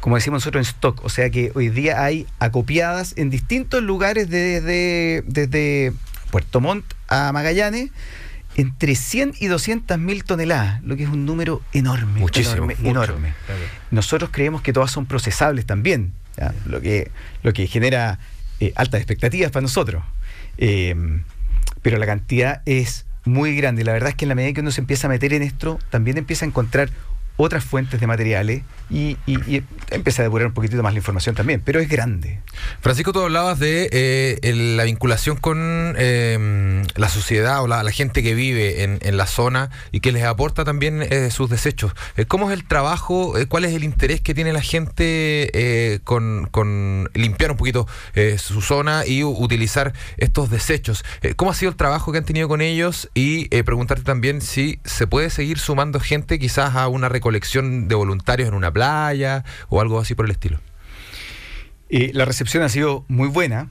como 0.01 0.17
decimos 0.17 0.41
nosotros 0.41 0.67
en 0.67 0.75
stock, 0.75 1.03
o 1.05 1.09
sea 1.09 1.29
que 1.29 1.53
hoy 1.55 1.69
día 1.69 2.03
hay 2.03 2.27
acopiadas 2.37 3.13
en 3.15 3.29
distintos 3.29 3.81
lugares 3.81 4.29
desde, 4.29 5.23
desde 5.25 5.93
Puerto 6.29 6.59
Montt 6.59 6.83
a 7.07 7.31
Magallanes 7.31 7.91
entre 8.57 8.95
100 8.95 9.35
y 9.39 9.47
200 9.47 9.97
mil 9.99 10.25
toneladas, 10.25 10.83
lo 10.83 10.97
que 10.97 11.03
es 11.03 11.09
un 11.09 11.25
número 11.25 11.61
enorme. 11.71 12.19
Muchísimo. 12.19 12.69
Enorme. 12.83 13.35
Nosotros 13.89 14.31
creemos 14.33 14.61
que 14.61 14.73
todas 14.73 14.91
son 14.91 15.05
procesables 15.05 15.65
también, 15.65 16.11
Lo, 16.65 16.81
que, 16.81 17.09
lo 17.41 17.53
que 17.53 17.67
genera 17.67 18.19
eh, 18.59 18.73
altas 18.75 18.99
expectativas 18.99 19.49
para 19.49 19.61
nosotros. 19.61 20.03
Eh, 20.57 20.93
pero 21.81 21.97
la 21.99 22.05
cantidad 22.05 22.63
es 22.65 23.05
muy 23.23 23.55
grande. 23.55 23.85
La 23.85 23.93
verdad 23.93 24.09
es 24.09 24.15
que 24.15 24.25
en 24.25 24.29
la 24.29 24.35
medida 24.35 24.51
que 24.53 24.59
uno 24.59 24.71
se 24.71 24.81
empieza 24.81 25.07
a 25.07 25.09
meter 25.09 25.31
en 25.31 25.41
esto, 25.41 25.79
también 25.89 26.17
empieza 26.17 26.43
a 26.43 26.49
encontrar 26.49 26.89
otras 27.37 27.63
fuentes 27.63 27.99
de 27.99 28.07
materiales 28.07 28.63
y, 28.89 29.17
y, 29.25 29.63
empieza 29.89 30.21
a 30.21 30.25
depurar 30.25 30.47
un 30.47 30.53
poquitito 30.53 30.83
más 30.83 30.93
la 30.93 30.99
información 30.99 31.35
también, 31.35 31.61
pero 31.63 31.79
es 31.79 31.89
grande. 31.89 32.39
Francisco, 32.81 33.11
tú 33.11 33.21
hablabas 33.21 33.59
de 33.59 33.89
eh, 33.91 34.53
la 34.53 34.83
vinculación 34.83 35.37
con 35.37 35.95
em, 35.97 36.83
la 36.95 37.09
sociedad 37.09 37.63
o 37.63 37.67
la, 37.67 37.83
gente 37.91 38.23
que 38.23 38.33
vive 38.33 38.83
en, 38.83 39.17
la 39.17 39.27
zona 39.27 39.69
y 39.91 39.99
que 39.99 40.11
les 40.11 40.23
aporta 40.23 40.63
también 40.63 41.03
eh, 41.03 41.29
sus 41.29 41.49
desechos. 41.49 41.93
Eh, 42.17 42.25
¿Cómo 42.25 42.49
es 42.49 42.57
el 42.57 42.65
trabajo? 42.65 43.33
¿Cuál 43.49 43.65
es 43.65 43.73
el 43.73 43.83
interés 43.83 44.21
que 44.21 44.33
tiene 44.33 44.51
la 44.51 44.61
gente 44.61 46.01
con, 46.03 47.09
limpiar 47.13 47.51
un 47.51 47.57
poquito 47.57 47.87
su 48.37 48.61
zona 48.61 49.05
y 49.05 49.23
utilizar 49.23 49.93
estos 50.17 50.49
desechos? 50.49 51.03
¿Cómo 51.35 51.51
ha 51.51 51.55
sido 51.55 51.69
el 51.69 51.75
trabajo 51.75 52.11
que 52.11 52.17
han 52.19 52.25
tenido 52.25 52.47
con 52.47 52.61
ellos? 52.61 53.09
Y 53.13 53.47
preguntarte 53.63 54.03
también 54.03 54.41
si 54.41 54.79
se 54.85 55.05
puede 55.05 55.29
seguir 55.29 55.59
sumando 55.59 55.99
gente 55.99 56.39
quizás 56.39 56.75
a 56.75 56.87
una 56.87 57.09
colección 57.23 57.87
de 57.87 57.95
voluntarios 57.95 58.47
en 58.49 58.53
una 58.53 58.71
playa 58.71 59.43
o 59.69 59.81
algo 59.81 59.99
así 59.99 60.13
por 60.13 60.25
el 60.25 60.31
estilo? 60.31 60.59
la 61.89 62.25
recepción 62.25 62.63
ha 62.63 62.69
sido 62.69 63.05
muy 63.07 63.27
buena. 63.27 63.67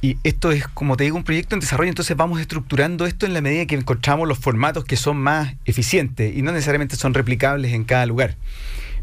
Y 0.00 0.18
esto 0.22 0.52
es, 0.52 0.68
como 0.68 0.96
te 0.96 1.04
digo, 1.04 1.16
un 1.16 1.24
proyecto 1.24 1.54
en 1.56 1.60
desarrollo, 1.60 1.88
entonces 1.88 2.14
vamos 2.16 2.38
estructurando 2.40 3.06
esto 3.06 3.24
en 3.26 3.32
la 3.32 3.40
medida 3.40 3.64
que 3.66 3.74
encontramos 3.74 4.28
los 4.28 4.38
formatos 4.38 4.84
que 4.84 4.96
son 4.96 5.16
más 5.16 5.54
eficientes 5.64 6.36
y 6.36 6.42
no 6.42 6.52
necesariamente 6.52 6.94
son 6.96 7.14
replicables 7.14 7.72
en 7.72 7.84
cada 7.84 8.04
lugar. 8.04 8.36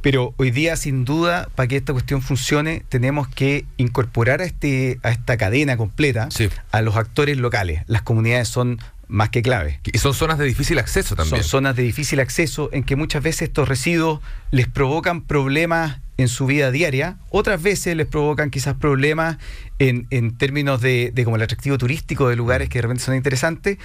Pero 0.02 0.34
hoy 0.38 0.52
día, 0.52 0.78
sin 0.78 1.04
duda, 1.04 1.50
para 1.56 1.68
que 1.68 1.78
esta 1.78 1.92
cuestión 1.92 2.22
funcione, 2.22 2.84
tenemos 2.88 3.28
que 3.28 3.66
incorporar 3.78 4.42
a, 4.42 4.46
este, 4.46 5.00
a 5.04 5.10
esta 5.12 5.38
cadena 5.38 5.76
completa 5.76 6.30
Sí. 6.30 6.50
a 6.72 6.82
los 6.82 6.96
actores 6.96 7.38
locales. 7.38 7.82
Las 7.88 8.04
comunidades 8.04 8.48
son 8.48 8.80
más 9.12 9.30
que 9.30 9.42
clave. 9.42 9.80
Y 9.92 9.98
son 9.98 10.14
zonas 10.14 10.38
de 10.40 10.46
difícil 10.46 10.80
acceso 10.80 11.16
también. 11.16 11.44
Son 11.44 11.50
zonas 11.50 11.76
de 11.76 11.84
difícil 11.84 12.20
acceso 12.20 12.70
en 12.72 12.84
que 12.84 12.96
muchas 12.96 13.22
veces 13.22 13.44
estos 13.44 13.68
residuos 13.68 14.22
les 14.52 14.68
provocan 14.68 15.22
problemas 15.22 16.00
en 16.18 16.28
su 16.28 16.46
vida 16.46 16.72
diaria, 16.72 17.18
otras 17.30 17.62
veces 17.62 17.96
les 17.96 18.06
provocan 18.08 18.50
quizás 18.52 18.76
problemas 18.76 19.38
en, 19.80 20.08
en 20.12 20.38
términos 20.38 20.80
de, 20.80 21.12
de 21.14 21.24
como 21.24 21.36
el 21.36 21.42
atractivo 21.42 21.78
turístico 21.78 22.30
de 22.30 22.36
lugares 22.36 22.70
que 22.70 22.78
de 22.78 22.84
repente 22.84 23.04
son 23.04 23.16
interesantes, 23.16 23.78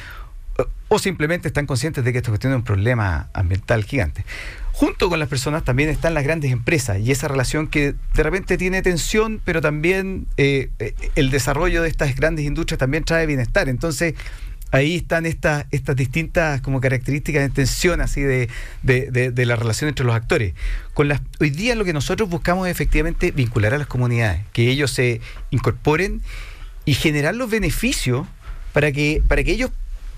o- 0.88 0.98
simplemente 0.98 1.48
están 1.48 1.66
conscientes 1.66 2.04
de 2.04 2.12
que 2.12 2.18
esta 2.18 2.30
cuestión 2.30 2.52
es 2.52 2.56
un 2.58 2.64
problema 2.64 3.28
ambiental 3.32 3.84
gigante. 3.84 4.24
Junto 4.72 5.08
con 5.08 5.18
las 5.18 5.28
personas 5.28 5.64
también 5.64 5.88
están 5.88 6.12
las 6.12 6.24
grandes 6.24 6.52
empresas 6.52 6.98
y 7.00 7.10
esa 7.10 7.28
relación 7.28 7.66
que 7.68 7.94
de 8.14 8.22
repente 8.22 8.58
tiene 8.58 8.82
tensión, 8.82 9.40
pero 9.42 9.62
también 9.62 10.26
eh, 10.36 10.68
eh, 10.78 10.94
el 11.14 11.30
desarrollo 11.30 11.82
de 11.82 11.88
estas 11.88 12.14
grandes 12.14 12.44
industrias 12.44 12.78
también 12.78 13.02
trae 13.04 13.24
bienestar. 13.26 13.70
Entonces, 13.70 14.14
ahí 14.72 14.96
están 14.96 15.26
estas, 15.26 15.66
estas 15.70 15.96
distintas 15.96 16.60
como 16.60 16.80
características 16.80 17.42
de 17.42 17.48
tensión 17.50 18.00
así 18.00 18.20
de, 18.20 18.48
de, 18.82 19.30
de- 19.30 19.46
la 19.46 19.56
relación 19.56 19.88
entre 19.88 20.04
los 20.04 20.14
actores. 20.14 20.54
Hoy 20.94 21.50
día 21.50 21.74
lo 21.74 21.84
que 21.84 21.92
nosotros 21.92 22.28
buscamos 22.28 22.66
es 22.66 22.72
efectivamente 22.72 23.30
vincular 23.30 23.74
a 23.74 23.78
las 23.78 23.86
comunidades, 23.86 24.42
que 24.52 24.68
ellos 24.70 24.90
se 24.90 25.20
incorporen 25.50 26.20
y 26.84 26.94
generar 26.94 27.34
los 27.34 27.48
beneficios 27.50 28.26
para 28.72 28.92
que, 28.92 29.22
para 29.26 29.42
que 29.44 29.52
ellos 29.52 29.70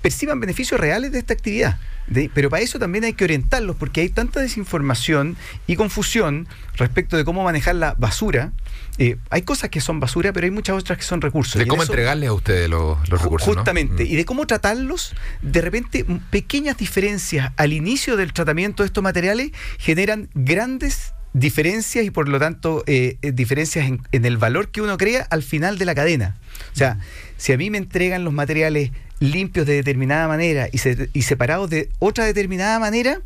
perciban 0.03 0.41
beneficios 0.41 0.81
reales 0.81 1.13
de 1.13 1.19
esta 1.19 1.35
actividad. 1.35 1.79
De- 2.11 2.31
pero 2.33 2.49
para 2.51 2.63
eso 2.63 2.79
también 2.79 3.05
hay 3.05 3.13
que 3.13 3.25
orientarlos, 3.25 3.77
porque 3.77 4.01
hay 4.01 4.09
tanta 4.09 4.41
desinformación 4.41 5.37
y 5.67 5.77
confusión 5.77 6.49
respecto 6.77 7.17
de 7.17 7.25
cómo 7.25 7.43
manejar 7.45 7.75
la 7.75 7.95
basura. 7.99 8.53
Eh, 8.99 9.17
hay 9.31 9.43
cosas 9.43 9.71
que 9.71 9.81
son 9.81 10.01
basura, 10.01 10.33
pero 10.33 10.45
hay 10.47 10.51
muchas 10.51 10.77
otras 10.77 10.99
que 10.99 11.05
son 11.05 11.21
recursos. 11.21 11.55
de 11.59 11.65
Y 11.65 11.67
cómo 11.69 11.83
eso- 11.83 11.93
entregarles 11.93 12.29
a 12.31 12.33
ustedes 12.33 12.69
los, 12.69 13.09
recursos. 13.09 13.55
Justamente, 13.55 14.05
Mm. 14.05 14.07
y 14.07 14.17
de 14.17 14.25
cómo 14.25 14.47
tratarlos, 14.47 15.15
de 15.43 15.61
repente 15.61 16.05
pequeñas 16.31 16.77
diferencias 16.79 17.53
al 17.57 17.73
inicio 17.73 18.17
del 18.17 18.33
tratamiento 18.33 18.83
de 18.83 18.87
estos 18.89 19.05
materiales 19.05 19.51
generan 19.79 20.29
grandes 20.35 21.13
diferencias 21.35 22.05
y 22.05 22.11
por 22.11 22.29
lo 22.29 22.39
tanto 22.39 22.83
eh, 22.87 23.19
eh, 23.23 23.33
diferencias 23.33 23.87
en, 23.87 24.01
en 24.13 24.25
el 24.25 24.39
valor 24.39 24.71
que 24.71 24.81
uno 24.81 24.97
crea 24.97 25.27
al 25.31 25.43
final 25.43 25.79
de 25.79 25.85
la 25.85 25.95
cadena. 25.95 26.37
O 26.73 26.77
sea, 26.77 26.99
si 27.37 27.53
a 27.53 27.59
mí 27.59 27.71
me 27.71 27.79
entregan 27.79 28.25
los 28.25 28.33
materiales 28.33 28.91
limpios 29.21 29.67
de 29.67 29.75
determinada 29.75 30.29
manera 30.29 30.69
y, 30.73 30.79
se- 30.79 31.11
y 31.13 31.23
separados 31.23 31.69
de 31.71 31.89
otra 31.99 32.25
determinada 32.25 32.79
manera, 32.79 33.21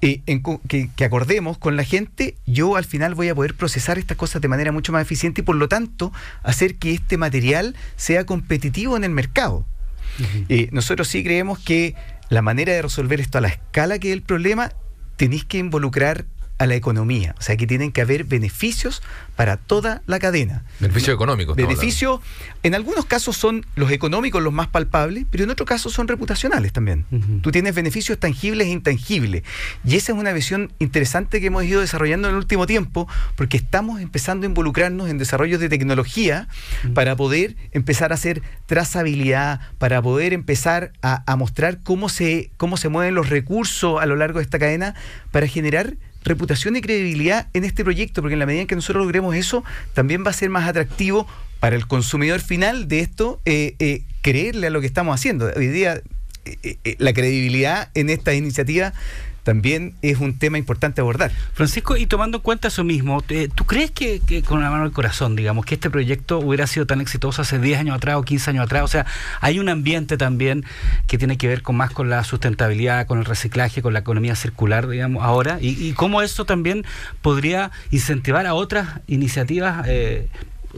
eh, 0.00 0.20
en 0.26 0.42
que 0.68 1.04
acordemos 1.04 1.58
con 1.58 1.76
la 1.76 1.82
gente, 1.84 2.36
yo 2.46 2.76
al 2.76 2.84
final 2.84 3.14
voy 3.16 3.28
a 3.30 3.34
poder 3.34 3.54
procesar 3.54 3.98
estas 3.98 4.16
cosas 4.16 4.40
de 4.40 4.46
manera 4.48 4.70
mucho 4.70 4.92
más 4.92 5.02
eficiente 5.02 5.40
y 5.40 5.44
por 5.44 5.56
lo 5.56 5.68
tanto 5.68 6.12
hacer 6.44 6.76
que 6.76 6.92
este 6.94 7.16
material 7.16 7.74
sea 7.96 8.24
competitivo 8.24 8.96
en 8.96 9.04
el 9.04 9.10
mercado. 9.10 9.66
Eh, 10.48 10.68
nosotros 10.72 11.08
sí 11.08 11.22
creemos 11.24 11.58
que 11.58 11.94
la 12.28 12.42
manera 12.42 12.72
de 12.72 12.82
resolver 12.82 13.20
esto 13.20 13.38
a 13.38 13.40
la 13.40 13.48
escala 13.48 13.98
que 13.98 14.08
es 14.08 14.12
el 14.14 14.22
problema, 14.22 14.72
tenéis 15.16 15.44
que 15.44 15.58
involucrar 15.58 16.26
a 16.58 16.66
la 16.66 16.74
economía. 16.74 17.34
O 17.38 17.42
sea, 17.42 17.56
que 17.56 17.66
tienen 17.66 17.92
que 17.92 18.00
haber 18.00 18.24
beneficios 18.24 19.02
para 19.36 19.56
toda 19.56 20.02
la 20.06 20.18
cadena. 20.18 20.64
Beneficio 20.80 21.14
económico. 21.14 21.52
estamos 21.52 21.68
Beneficios, 21.68 22.20
en 22.64 22.74
algunos 22.74 23.04
casos 23.04 23.36
son 23.36 23.64
los 23.76 23.90
económicos 23.92 24.42
los 24.42 24.52
más 24.52 24.66
palpables, 24.66 25.24
pero 25.30 25.44
en 25.44 25.50
otros 25.50 25.68
casos 25.68 25.92
son 25.92 26.08
reputacionales 26.08 26.72
también. 26.72 27.06
Tú 27.42 27.52
tienes 27.52 27.74
beneficios 27.74 28.18
tangibles 28.18 28.66
e 28.66 28.70
intangibles. 28.70 29.44
Y 29.84 29.96
esa 29.96 30.12
es 30.12 30.18
una 30.18 30.32
visión 30.32 30.72
interesante 30.80 31.40
que 31.40 31.46
hemos 31.46 31.64
ido 31.64 31.80
desarrollando 31.80 32.28
en 32.28 32.34
el 32.34 32.38
último 32.38 32.66
tiempo, 32.66 33.08
porque 33.36 33.56
estamos 33.56 34.00
empezando 34.00 34.44
a 34.44 34.48
involucrarnos 34.48 35.08
en 35.08 35.18
desarrollos 35.18 35.60
de 35.60 35.68
tecnología 35.68 36.48
para 36.94 37.14
poder 37.14 37.56
empezar 37.70 38.10
a 38.10 38.16
hacer 38.16 38.42
trazabilidad, 38.66 39.60
para 39.78 40.02
poder 40.02 40.32
empezar 40.32 40.92
a, 41.02 41.22
a 41.30 41.36
mostrar 41.36 41.78
cómo 41.82 42.08
se, 42.08 42.50
cómo 42.56 42.76
se 42.76 42.88
mueven 42.88 43.14
los 43.14 43.28
recursos 43.28 44.00
a 44.00 44.06
lo 44.06 44.16
largo 44.16 44.40
de 44.40 44.44
esta 44.44 44.58
cadena 44.58 44.94
para 45.30 45.46
generar 45.46 45.96
reputación 46.28 46.76
y 46.76 46.80
credibilidad 46.80 47.48
en 47.54 47.64
este 47.64 47.84
proyecto, 47.84 48.22
porque 48.22 48.34
en 48.34 48.38
la 48.38 48.46
medida 48.46 48.62
en 48.62 48.66
que 48.68 48.76
nosotros 48.76 49.02
logremos 49.02 49.34
eso, 49.34 49.64
también 49.94 50.24
va 50.24 50.30
a 50.30 50.34
ser 50.34 50.50
más 50.50 50.68
atractivo 50.68 51.26
para 51.60 51.74
el 51.74 51.86
consumidor 51.86 52.40
final 52.40 52.86
de 52.86 53.00
esto 53.00 53.40
eh, 53.44 53.74
eh, 53.78 54.02
creerle 54.22 54.68
a 54.68 54.70
lo 54.70 54.80
que 54.80 54.86
estamos 54.86 55.14
haciendo. 55.14 55.50
Hoy 55.56 55.66
día 55.68 56.00
eh, 56.62 56.78
eh, 56.84 56.96
la 56.98 57.12
credibilidad 57.12 57.90
en 57.94 58.10
esta 58.10 58.34
iniciativa 58.34 58.92
también 59.48 59.94
es 60.02 60.18
un 60.18 60.38
tema 60.38 60.58
importante 60.58 61.00
abordar. 61.00 61.30
Francisco, 61.54 61.96
y 61.96 62.04
tomando 62.04 62.36
en 62.36 62.42
cuenta 62.42 62.68
eso 62.68 62.84
mismo, 62.84 63.24
eh, 63.30 63.48
¿tú 63.54 63.64
crees 63.64 63.90
que, 63.90 64.20
con 64.46 64.60
la 64.60 64.68
mano 64.68 64.84
al 64.84 64.92
corazón, 64.92 65.36
digamos, 65.36 65.64
que 65.64 65.76
este 65.76 65.88
proyecto 65.88 66.38
hubiera 66.38 66.66
sido 66.66 66.84
tan 66.84 67.00
exitoso 67.00 67.40
hace 67.40 67.58
10 67.58 67.78
años 67.78 67.96
atrás 67.96 68.16
o 68.16 68.22
15 68.24 68.50
años 68.50 68.66
atrás? 68.66 68.82
O 68.82 68.88
sea, 68.88 69.06
hay 69.40 69.58
un 69.58 69.70
ambiente 69.70 70.18
también 70.18 70.66
que 71.06 71.16
tiene 71.16 71.38
que 71.38 71.48
ver 71.48 71.62
con 71.62 71.76
más 71.76 71.90
con 71.92 72.10
la 72.10 72.24
sustentabilidad, 72.24 73.06
con 73.06 73.20
el 73.20 73.24
reciclaje, 73.24 73.80
con 73.80 73.94
la 73.94 74.00
economía 74.00 74.36
circular, 74.36 74.86
digamos, 74.86 75.24
ahora, 75.24 75.56
y, 75.62 75.82
y 75.82 75.94
cómo 75.94 76.20
eso 76.20 76.44
también 76.44 76.84
podría 77.22 77.70
incentivar 77.90 78.46
a 78.46 78.52
otras 78.52 79.00
iniciativas 79.06 79.86
eh, 79.88 80.28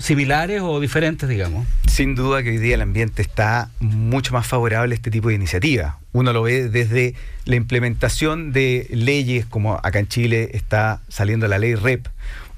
similares 0.01 0.63
o 0.63 0.81
diferentes, 0.81 1.29
digamos. 1.29 1.67
Sin 1.87 2.15
duda 2.15 2.43
que 2.43 2.51
hoy 2.51 2.59
día 2.59 2.75
el 2.75 2.83
ambiente 2.83 3.23
está 3.23 3.71
mucho 3.81 4.33
más 4.33 4.47
favorable 4.47 4.95
a 4.95 4.97
este 4.97 5.11
tipo 5.11 5.29
de 5.29 5.35
iniciativas. 5.35 5.95
Uno 6.13 6.33
lo 6.33 6.43
ve 6.43 6.69
desde 6.69 7.15
la 7.45 7.57
implementación 7.57 8.53
de 8.53 8.87
leyes, 8.91 9.47
como 9.47 9.75
acá 9.75 9.99
en 9.99 10.09
Chile 10.09 10.51
está 10.55 11.01
saliendo 11.09 11.47
la 11.49 11.59
ley 11.59 11.75
REP, 11.75 12.07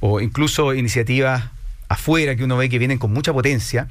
o 0.00 0.20
incluso 0.20 0.74
iniciativas 0.74 1.44
afuera 1.88 2.36
que 2.36 2.44
uno 2.44 2.56
ve 2.56 2.68
que 2.68 2.78
vienen 2.78 2.98
con 2.98 3.12
mucha 3.12 3.32
potencia. 3.32 3.88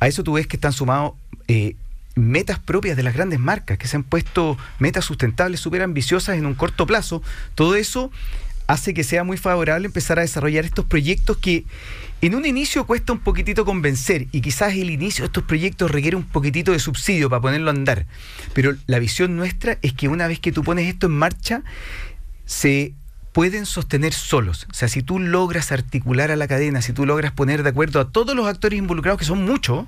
A 0.00 0.08
eso 0.08 0.22
tú 0.22 0.34
ves 0.34 0.46
que 0.46 0.56
están 0.56 0.72
sumados 0.72 1.12
eh, 1.48 1.76
metas 2.14 2.58
propias 2.58 2.96
de 2.96 3.02
las 3.02 3.14
grandes 3.14 3.38
marcas, 3.38 3.78
que 3.78 3.88
se 3.88 3.96
han 3.96 4.02
puesto 4.02 4.58
metas 4.78 5.04
sustentables 5.04 5.60
súper 5.60 5.82
ambiciosas 5.82 6.36
en 6.36 6.46
un 6.46 6.54
corto 6.54 6.86
plazo. 6.86 7.22
Todo 7.54 7.74
eso 7.74 8.10
hace 8.66 8.94
que 8.94 9.04
sea 9.04 9.24
muy 9.24 9.36
favorable 9.36 9.86
empezar 9.86 10.18
a 10.18 10.22
desarrollar 10.22 10.64
estos 10.64 10.84
proyectos 10.84 11.36
que 11.36 11.64
en 12.20 12.34
un 12.34 12.46
inicio 12.46 12.86
cuesta 12.86 13.12
un 13.12 13.18
poquitito 13.18 13.64
convencer 13.64 14.28
y 14.30 14.40
quizás 14.40 14.74
el 14.74 14.90
inicio 14.90 15.22
de 15.22 15.26
estos 15.26 15.44
proyectos 15.44 15.90
requiere 15.90 16.16
un 16.16 16.24
poquitito 16.24 16.70
de 16.72 16.78
subsidio 16.78 17.28
para 17.28 17.42
ponerlo 17.42 17.70
a 17.70 17.74
andar. 17.74 18.06
Pero 18.54 18.74
la 18.86 18.98
visión 19.00 19.36
nuestra 19.36 19.78
es 19.82 19.92
que 19.92 20.08
una 20.08 20.28
vez 20.28 20.38
que 20.38 20.52
tú 20.52 20.62
pones 20.62 20.88
esto 20.88 21.06
en 21.06 21.12
marcha, 21.12 21.62
se 22.44 22.94
pueden 23.32 23.66
sostener 23.66 24.12
solos. 24.12 24.68
O 24.70 24.74
sea, 24.74 24.88
si 24.88 25.02
tú 25.02 25.18
logras 25.18 25.72
articular 25.72 26.30
a 26.30 26.36
la 26.36 26.46
cadena, 26.46 26.82
si 26.82 26.92
tú 26.92 27.06
logras 27.06 27.32
poner 27.32 27.62
de 27.62 27.70
acuerdo 27.70 27.98
a 27.98 28.10
todos 28.10 28.36
los 28.36 28.46
actores 28.46 28.78
involucrados, 28.78 29.18
que 29.18 29.24
son 29.24 29.44
muchos, 29.44 29.86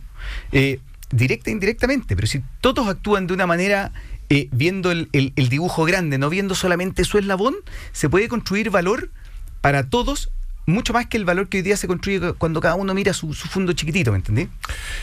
eh, 0.50 0.80
directa 1.12 1.50
e 1.50 1.52
indirectamente, 1.52 2.16
pero 2.16 2.26
si 2.26 2.42
todos 2.60 2.88
actúan 2.88 3.26
de 3.26 3.34
una 3.34 3.46
manera 3.46 3.92
eh, 4.30 4.48
viendo 4.52 4.90
el, 4.90 5.08
el- 5.12 5.32
dibujo 5.48 5.84
grande, 5.84 6.18
no 6.18 6.30
viendo 6.30 6.54
solamente 6.54 7.04
su 7.04 7.18
eslabón, 7.18 7.54
se 7.92 8.08
puede 8.08 8.28
construir 8.28 8.70
valor 8.70 9.10
para 9.60 9.88
todos, 9.88 10.30
mucho 10.66 10.94
más 10.94 11.06
que 11.06 11.18
el 11.18 11.26
valor 11.26 11.48
que 11.50 11.58
hoy 11.58 11.62
día 11.62 11.76
se 11.76 11.86
construye 11.86 12.32
cuando 12.38 12.60
cada 12.62 12.74
uno 12.74 12.94
mira 12.94 13.12
su, 13.12 13.34
su 13.34 13.48
fondo 13.48 13.74
chiquitito, 13.74 14.10
¿me 14.12 14.16
entendí? 14.16 14.48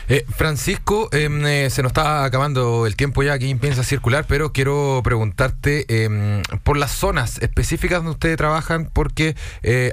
Eh, 0.10 0.26
Francisco, 0.36 1.08
em, 1.12 1.46
eh, 1.46 1.70
se 1.70 1.84
nos 1.84 1.92
está 1.92 2.24
acabando 2.26 2.88
el 2.88 2.96
tiempo 2.96 3.22
ya 3.22 3.34
aquí 3.34 3.50
en 3.52 3.60
Piensa 3.60 3.84
Circular, 3.84 4.26
pero 4.28 4.52
quiero 4.54 5.02
preguntarte 5.04 6.04
em, 6.04 6.42
por 6.64 6.78
las 6.78 6.92
zonas 6.92 7.38
específicas 7.44 8.00
donde 8.00 8.12
ustedes 8.14 8.38
trabajan, 8.38 8.90
porque 8.92 9.36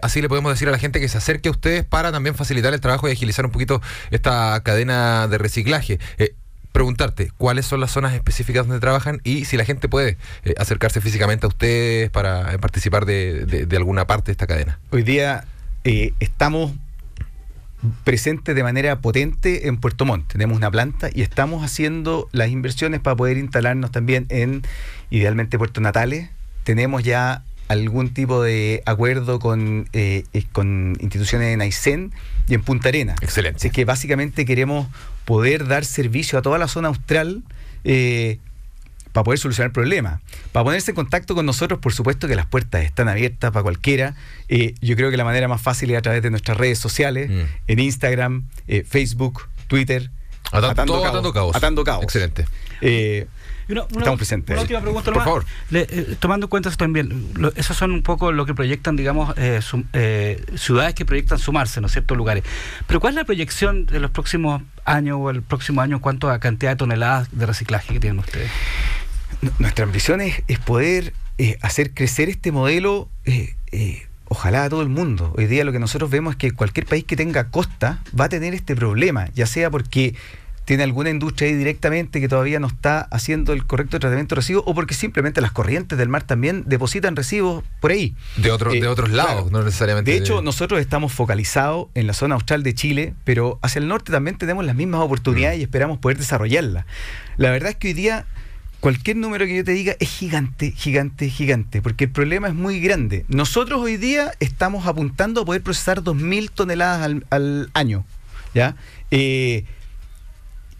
así 0.01 0.23
le 0.23 0.29
podemos 0.31 0.53
decir 0.53 0.69
a 0.69 0.71
la 0.71 0.79
gente 0.79 1.01
que 1.01 1.09
se 1.11 1.19
acerque 1.19 1.49
a 1.49 1.53
ustedes 1.53 1.85
para 1.85 2.13
también 2.13 2.35
facilitar 2.35 2.73
el 2.73 2.81
trabajo 2.81 3.07
y 3.09 3.13
agilizar 3.13 3.45
un 3.45 3.53
poquito 3.53 3.83
esta 4.11 4.59
cadena 4.65 5.29
de 5.29 5.37
reciclaje. 5.37 5.99
Preguntarte 6.73 7.33
cuáles 7.37 7.67
son 7.67 7.81
las 7.81 7.91
zonas 7.91 8.15
específicas 8.15 8.67
donde 8.67 8.81
trabajan 8.81 9.21
y 9.25 9.45
si 9.47 9.57
la 9.57 9.65
gente 9.65 9.89
puede 9.89 10.17
eh, 10.45 10.55
acercarse 10.59 11.01
físicamente 11.01 11.47
a 11.47 11.49
ustedes 11.49 12.11
para 12.11 12.53
eh, 12.55 12.59
participar 12.59 13.07
de 13.07 13.67
alguna 13.77 14.07
parte 14.07 14.27
de 14.27 14.33
esta 14.33 14.47
cadena. 14.47 14.79
Hoy 14.91 15.03
día 15.03 15.45
eh, 15.85 16.13
estamos 16.21 16.73
presentes 18.05 18.55
de 18.55 18.63
manera 18.63 19.01
potente 19.01 19.69
en 19.69 19.79
Puerto 19.79 20.05
Montt. 20.05 20.27
Tenemos 20.33 20.57
una 20.57 20.71
planta 20.71 21.09
y 21.15 21.23
estamos 21.23 21.65
haciendo 21.65 22.29
las 22.33 22.49
inversiones 22.49 23.01
para 23.01 23.17
poder 23.17 23.39
instalarnos 23.39 23.91
también 23.91 24.27
en, 24.29 24.63
idealmente, 25.11 25.57
Puerto 25.57 25.81
Natales. 25.81 26.29
Tenemos 26.65 27.05
ya 27.05 27.43
algún 27.69 28.13
tipo 28.15 28.43
de 28.43 28.83
acuerdo 28.87 29.39
con, 29.39 29.89
eh, 29.93 30.25
eh, 30.33 30.45
con 30.53 30.97
instituciones 31.01 31.55
en 31.55 31.61
Aysén 31.61 32.13
y 32.49 32.55
en 32.55 32.63
Punta 32.63 32.89
Arena. 32.89 33.15
Excelente. 33.21 33.59
Así 33.59 33.71
que 33.71 33.85
básicamente 33.85 34.45
queremos 34.45 34.89
poder 35.25 35.67
dar 35.67 35.85
servicio 35.85 36.39
a 36.39 36.43
toda 36.43 36.59
la 36.59 36.69
zona 36.69 36.89
austral 36.89 37.43
eh, 37.85 38.39
para 39.13 39.25
poder 39.25 39.39
solucionar 39.39 39.69
el 39.69 39.73
problema. 39.73 40.21
Para 40.53 40.65
ponerse 40.65 40.91
en 40.91 40.95
contacto 40.95 41.35
con 41.35 41.45
nosotros, 41.47 41.79
por 41.81 41.93
supuesto 41.93 42.29
que 42.29 42.37
las 42.37 42.47
puertas 42.47 42.85
están 42.85 43.09
abiertas 43.09 43.51
para 43.53 43.63
cualquiera. 43.63 44.15
Eh, 44.49 44.75
yo 44.81 44.97
creo 44.97 45.11
que 45.11 45.17
la 45.17 45.25
manera 45.25 45.49
más 45.49 45.61
fácil 45.61 45.91
es 45.91 45.99
a 45.99 46.03
través 46.03 46.23
de 46.23 46.31
nuestras 46.31 46.57
redes 46.57 46.79
sociales, 46.79 47.31
Mm. 47.31 47.41
en 47.69 47.79
Instagram, 47.79 48.49
eh, 48.67 48.85
Facebook, 48.89 49.49
Twitter. 49.67 50.11
Atan- 50.53 50.87
todo 50.87 51.05
atando 51.05 51.33
cabos. 51.33 51.55
Atando 51.57 51.85
cabos. 51.85 52.05
Excelente. 52.05 52.47
Eh, 52.81 53.27
Y 53.69 53.73
una- 53.73 53.83
una- 53.83 53.99
Estamos 53.99 54.19
presentes 54.19 54.55
Una 54.55 54.63
última 54.63 54.81
pregunta 54.81 55.13
Por 55.13 55.25
favor. 55.25 55.45
Le- 55.71 55.87
eh, 55.91 56.17
tomando 56.19 56.47
en 56.47 56.49
cuenta 56.51 56.71
eso 56.71 56.79
también, 56.79 57.29
lo- 57.35 57.53
esos 57.55 57.77
son 57.77 57.91
un 57.93 58.03
poco 58.03 58.33
lo 58.33 58.47
que 58.47 58.55
proyectan, 58.55 58.97
digamos, 58.97 59.37
eh, 59.37 59.61
sum- 59.61 59.85
eh, 59.93 60.43
ciudades 60.57 60.95
que 60.95 61.05
proyectan 61.05 61.39
sumarse, 61.39 61.81
¿no? 61.83 61.89
Ciertos 61.89 62.17
lugares. 62.17 62.45
Pero 62.87 62.99
¿cuál 63.01 63.13
es 63.13 63.17
la 63.17 63.25
proyección 63.25 63.85
de 63.85 64.01
los 64.01 64.11
próximos 64.11 64.63
años 64.87 65.19
o 65.21 65.29
el 65.31 65.43
próximo 65.43 65.83
año 65.83 65.97
en 65.97 66.01
cuanto 66.01 66.31
a 66.31 66.39
cantidad 66.39 66.73
de 66.73 66.77
toneladas 66.77 67.29
de 67.31 67.45
reciclaje 67.45 67.93
que 67.93 68.01
tienen 68.01 68.19
ustedes? 68.21 68.51
Nu- 69.43 69.53
Nuestra 69.59 69.85
ambición 69.85 70.21
es, 70.23 70.43
es 70.49 70.59
poder 70.59 71.13
hacer 71.61 71.93
crecer 71.93 72.29
este 72.31 72.51
modelo, 72.53 73.09
ojalá 74.27 74.65
a 74.65 74.69
todo 74.71 74.83
el 74.83 74.89
mundo. 74.89 75.35
Hoy 75.37 75.47
día 75.47 75.65
lo 75.65 75.73
que 75.73 75.79
nosotros 75.79 76.11
vemos 76.11 76.33
es 76.33 76.37
que 76.39 76.53
cualquier 76.53 76.87
país 76.87 77.05
que 77.05 77.17
tenga 77.17 77.51
costa 77.51 78.01
va 78.19 78.25
a 78.25 78.29
tener 78.29 78.55
este 78.55 78.75
problema, 78.75 79.29
ya 79.35 79.47
sea 79.47 79.71
porque 79.71 80.15
tiene 80.69 80.83
alguna 80.83 81.09
industria 81.09 81.49
ahí 81.49 81.55
directamente 81.57 82.21
que 82.21 82.29
todavía 82.29 82.61
no 82.61 82.67
está 82.67 83.01
haciendo 83.11 83.55
el 83.55 83.65
correcto 83.67 83.99
tratamiento 83.99 84.35
de 84.35 84.41
residuos 84.41 84.65
o 84.67 84.75
porque 84.75 84.93
simplemente 84.93 85.41
las 85.41 85.51
corrientes 85.51 85.97
del 85.97 86.11
mar 86.11 86.25
también 86.25 86.63
depositan 86.67 87.17
residuos 87.17 87.65
por 87.81 87.91
ahí. 87.91 88.15
De, 88.37 88.51
otro- 88.51 88.71
Eh, 88.75 88.79
de 88.83 88.87
otros 88.87 89.09
lados, 89.09 89.33
claro. 89.45 89.49
no 89.51 89.65
necesariamente. 89.65 90.11
De 90.11 90.19
hecho, 90.19 90.43
nosotros 90.43 90.79
estamos 90.81 91.11
focalizados 91.15 91.87
en 91.95 92.07
la 92.07 92.13
zona 92.13 92.35
austral 92.35 92.63
de 92.63 92.75
Chile, 92.75 93.15
pero 93.25 93.59
hacia 93.63 93.79
el 93.79 93.89
norte 93.89 94.13
también 94.13 94.37
tenemos 94.37 94.63
las 94.67 94.77
mismas 94.77 95.01
oportunidades 95.01 95.57
Mm. 95.57 95.61
y 95.61 95.63
esperamos 95.65 95.99
poder 96.01 96.19
desarrollarlas. 96.19 96.85
La 97.39 97.51
verdad 97.51 97.71
es 97.71 97.77
que 97.77 97.89
hoy 97.89 97.95
día 97.95 98.27
cualquier 98.81 99.17
número 99.17 99.47
que 99.47 99.57
yo 99.57 99.65
te 99.65 99.73
diga 99.73 99.97
es 99.99 100.11
gigante, 100.11 100.73
gigante, 100.73 101.31
gigante, 101.31 101.81
porque 101.81 102.05
el 102.05 102.11
problema 102.11 102.47
es 102.49 102.55
muy 102.55 102.79
grande. 102.79 103.25
Nosotros 103.29 103.81
hoy 103.81 103.97
día 103.97 104.33
estamos 104.39 104.87
apuntando 104.87 105.41
a 105.41 105.45
poder 105.47 105.63
procesar 105.63 106.03
2.000 106.03 106.51
toneladas 106.51 107.01
al, 107.03 107.27
al 107.31 107.71
año, 107.73 108.05
¿ya? 108.55 108.77
Eh, 109.11 109.65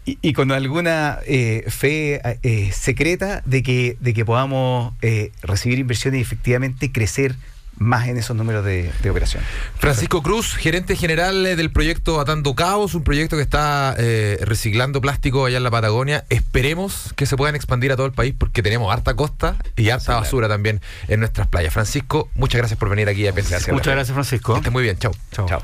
y, 0.09 0.17
y 0.21 0.33
con 0.33 0.51
alguna 0.51 1.19
eh, 1.25 1.65
fe 1.67 2.21
eh, 2.43 2.71
secreta 2.73 3.41
de 3.45 3.63
que, 3.63 3.97
de 3.99 4.13
que 4.13 4.25
podamos 4.25 4.93
eh, 5.01 5.31
recibir 5.41 5.79
inversiones 5.79 6.19
y 6.19 6.21
efectivamente 6.21 6.91
crecer 6.91 7.35
más 7.77 8.09
en 8.09 8.17
esos 8.17 8.35
números 8.35 8.65
de, 8.65 8.91
de 9.01 9.09
operación. 9.09 9.41
Francisco 9.77 10.21
Cruz, 10.21 10.55
gerente 10.55 10.97
general 10.97 11.43
del 11.43 11.71
proyecto 11.71 12.19
Atando 12.19 12.53
Cabos, 12.53 12.93
un 12.93 13.03
proyecto 13.03 13.37
que 13.37 13.41
está 13.41 13.95
eh, 13.97 14.37
reciclando 14.41 14.99
plástico 14.99 15.45
allá 15.45 15.57
en 15.57 15.63
la 15.63 15.71
Patagonia. 15.71 16.25
Esperemos 16.29 17.13
que 17.15 17.25
se 17.25 17.37
puedan 17.37 17.55
expandir 17.55 17.93
a 17.93 17.95
todo 17.95 18.05
el 18.05 18.11
país 18.11 18.35
porque 18.37 18.61
tenemos 18.61 18.91
harta 18.91 19.13
costa 19.13 19.55
y 19.77 19.91
harta 19.91 20.15
basura 20.15 20.49
también 20.49 20.81
en 21.07 21.21
nuestras 21.21 21.47
playas. 21.47 21.73
Francisco, 21.73 22.29
muchas 22.33 22.57
gracias 22.57 22.77
por 22.77 22.89
venir 22.89 23.07
aquí 23.07 23.25
a 23.27 23.33
pensar. 23.33 23.61
Muchas 23.71 23.93
gracias, 23.93 24.13
Francisco. 24.13 24.53
Que 24.53 24.59
estés 24.59 24.73
muy 24.73 24.83
bien. 24.83 24.97
Chao. 24.97 25.13
Chao. 25.31 25.63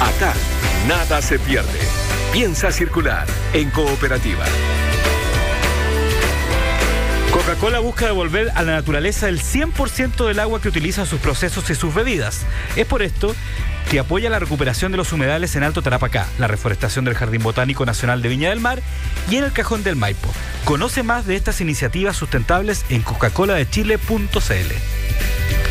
Acá, 0.00 0.34
nada 0.88 1.22
se 1.22 1.38
pierde. 1.38 2.15
Piensa 2.36 2.70
circular 2.70 3.26
en 3.54 3.70
cooperativa. 3.70 4.44
Coca-Cola 7.32 7.78
busca 7.78 8.04
devolver 8.04 8.50
a 8.54 8.62
la 8.62 8.72
naturaleza 8.72 9.30
el 9.30 9.40
100% 9.40 10.26
del 10.26 10.38
agua 10.40 10.60
que 10.60 10.68
utiliza 10.68 11.00
en 11.00 11.06
sus 11.06 11.18
procesos 11.18 11.70
y 11.70 11.74
sus 11.74 11.94
bebidas. 11.94 12.44
Es 12.76 12.84
por 12.84 13.00
esto 13.00 13.34
que 13.90 14.00
apoya 14.00 14.28
la 14.28 14.38
recuperación 14.38 14.92
de 14.92 14.98
los 14.98 15.14
humedales 15.14 15.56
en 15.56 15.62
Alto 15.62 15.80
Tarapacá, 15.80 16.26
la 16.38 16.46
reforestación 16.46 17.06
del 17.06 17.14
Jardín 17.14 17.42
Botánico 17.42 17.86
Nacional 17.86 18.20
de 18.20 18.28
Viña 18.28 18.50
del 18.50 18.60
Mar 18.60 18.82
y 19.30 19.36
en 19.36 19.44
el 19.44 19.52
Cajón 19.52 19.82
del 19.82 19.96
Maipo. 19.96 20.28
Conoce 20.66 21.02
más 21.02 21.24
de 21.24 21.36
estas 21.36 21.62
iniciativas 21.62 22.18
sustentables 22.18 22.84
en 22.90 23.00
coca-coladechile.cl. 23.00 25.65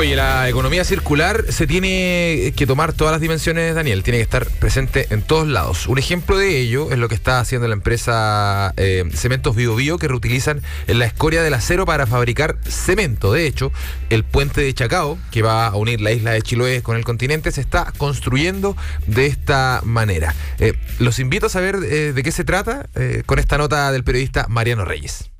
Oye, 0.00 0.16
la 0.16 0.48
economía 0.48 0.82
circular 0.82 1.44
se 1.50 1.66
tiene 1.66 2.54
que 2.56 2.66
tomar 2.66 2.94
todas 2.94 3.12
las 3.12 3.20
dimensiones, 3.20 3.74
Daniel. 3.74 4.02
Tiene 4.02 4.16
que 4.16 4.22
estar 4.22 4.46
presente 4.46 5.06
en 5.10 5.20
todos 5.20 5.46
lados. 5.46 5.86
Un 5.88 5.98
ejemplo 5.98 6.38
de 6.38 6.58
ello 6.58 6.90
es 6.90 6.96
lo 6.96 7.06
que 7.10 7.14
está 7.14 7.38
haciendo 7.38 7.68
la 7.68 7.74
empresa 7.74 8.72
eh, 8.78 9.04
Cementos 9.12 9.54
Bio 9.54 9.76
Bio, 9.76 9.98
que 9.98 10.08
reutilizan 10.08 10.62
la 10.86 11.04
escoria 11.04 11.42
del 11.42 11.52
acero 11.52 11.84
para 11.84 12.06
fabricar 12.06 12.56
cemento. 12.66 13.30
De 13.30 13.46
hecho, 13.46 13.72
el 14.08 14.24
puente 14.24 14.62
de 14.62 14.72
Chacao, 14.72 15.18
que 15.30 15.42
va 15.42 15.66
a 15.66 15.76
unir 15.76 16.00
la 16.00 16.12
isla 16.12 16.30
de 16.30 16.40
Chiloé 16.40 16.80
con 16.80 16.96
el 16.96 17.04
continente, 17.04 17.52
se 17.52 17.60
está 17.60 17.92
construyendo 17.98 18.78
de 19.06 19.26
esta 19.26 19.82
manera. 19.84 20.34
Eh, 20.60 20.78
los 20.98 21.18
invito 21.18 21.44
a 21.44 21.50
saber 21.50 21.76
eh, 21.76 22.14
de 22.14 22.22
qué 22.22 22.32
se 22.32 22.44
trata 22.44 22.88
con 23.26 23.38
esta 23.38 23.58
nota 23.58 23.92
del 23.92 24.02
periodista 24.02 24.46
Mariano 24.48 24.86
Reyes. 24.86 25.30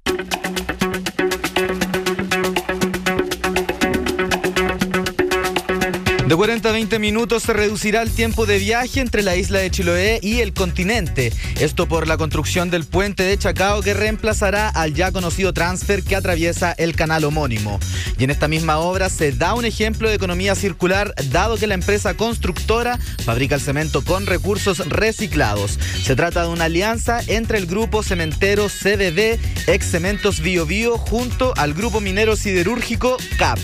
De 6.30 6.36
40 6.36 6.68
a 6.68 6.70
20 6.70 7.00
minutos 7.00 7.42
se 7.42 7.52
reducirá 7.52 8.02
el 8.02 8.10
tiempo 8.12 8.46
de 8.46 8.60
viaje 8.60 9.00
entre 9.00 9.24
la 9.24 9.34
isla 9.34 9.58
de 9.58 9.68
Chiloé 9.68 10.20
y 10.22 10.38
el 10.38 10.52
continente. 10.52 11.32
Esto 11.58 11.88
por 11.88 12.06
la 12.06 12.18
construcción 12.18 12.70
del 12.70 12.84
puente 12.84 13.24
de 13.24 13.36
Chacao 13.36 13.82
que 13.82 13.94
reemplazará 13.94 14.68
al 14.68 14.94
ya 14.94 15.10
conocido 15.10 15.52
transfer 15.52 16.04
que 16.04 16.14
atraviesa 16.14 16.70
el 16.70 16.94
canal 16.94 17.24
homónimo. 17.24 17.80
Y 18.16 18.22
en 18.22 18.30
esta 18.30 18.46
misma 18.46 18.78
obra 18.78 19.08
se 19.08 19.32
da 19.32 19.54
un 19.54 19.64
ejemplo 19.64 20.08
de 20.08 20.14
economía 20.14 20.54
circular 20.54 21.16
dado 21.32 21.56
que 21.56 21.66
la 21.66 21.74
empresa 21.74 22.14
constructora 22.14 23.00
fabrica 23.24 23.56
el 23.56 23.60
cemento 23.60 24.04
con 24.04 24.26
recursos 24.26 24.88
reciclados. 24.88 25.80
Se 26.04 26.14
trata 26.14 26.42
de 26.44 26.50
una 26.50 26.66
alianza 26.66 27.22
entre 27.26 27.58
el 27.58 27.66
grupo 27.66 28.04
cementero 28.04 28.68
CBB, 28.68 29.40
ex 29.66 29.90
Cementos 29.90 30.38
Bio 30.38 30.64
Bio, 30.64 30.96
junto 30.96 31.54
al 31.56 31.74
grupo 31.74 32.00
minero 32.00 32.36
siderúrgico 32.36 33.16
CAP. 33.36 33.58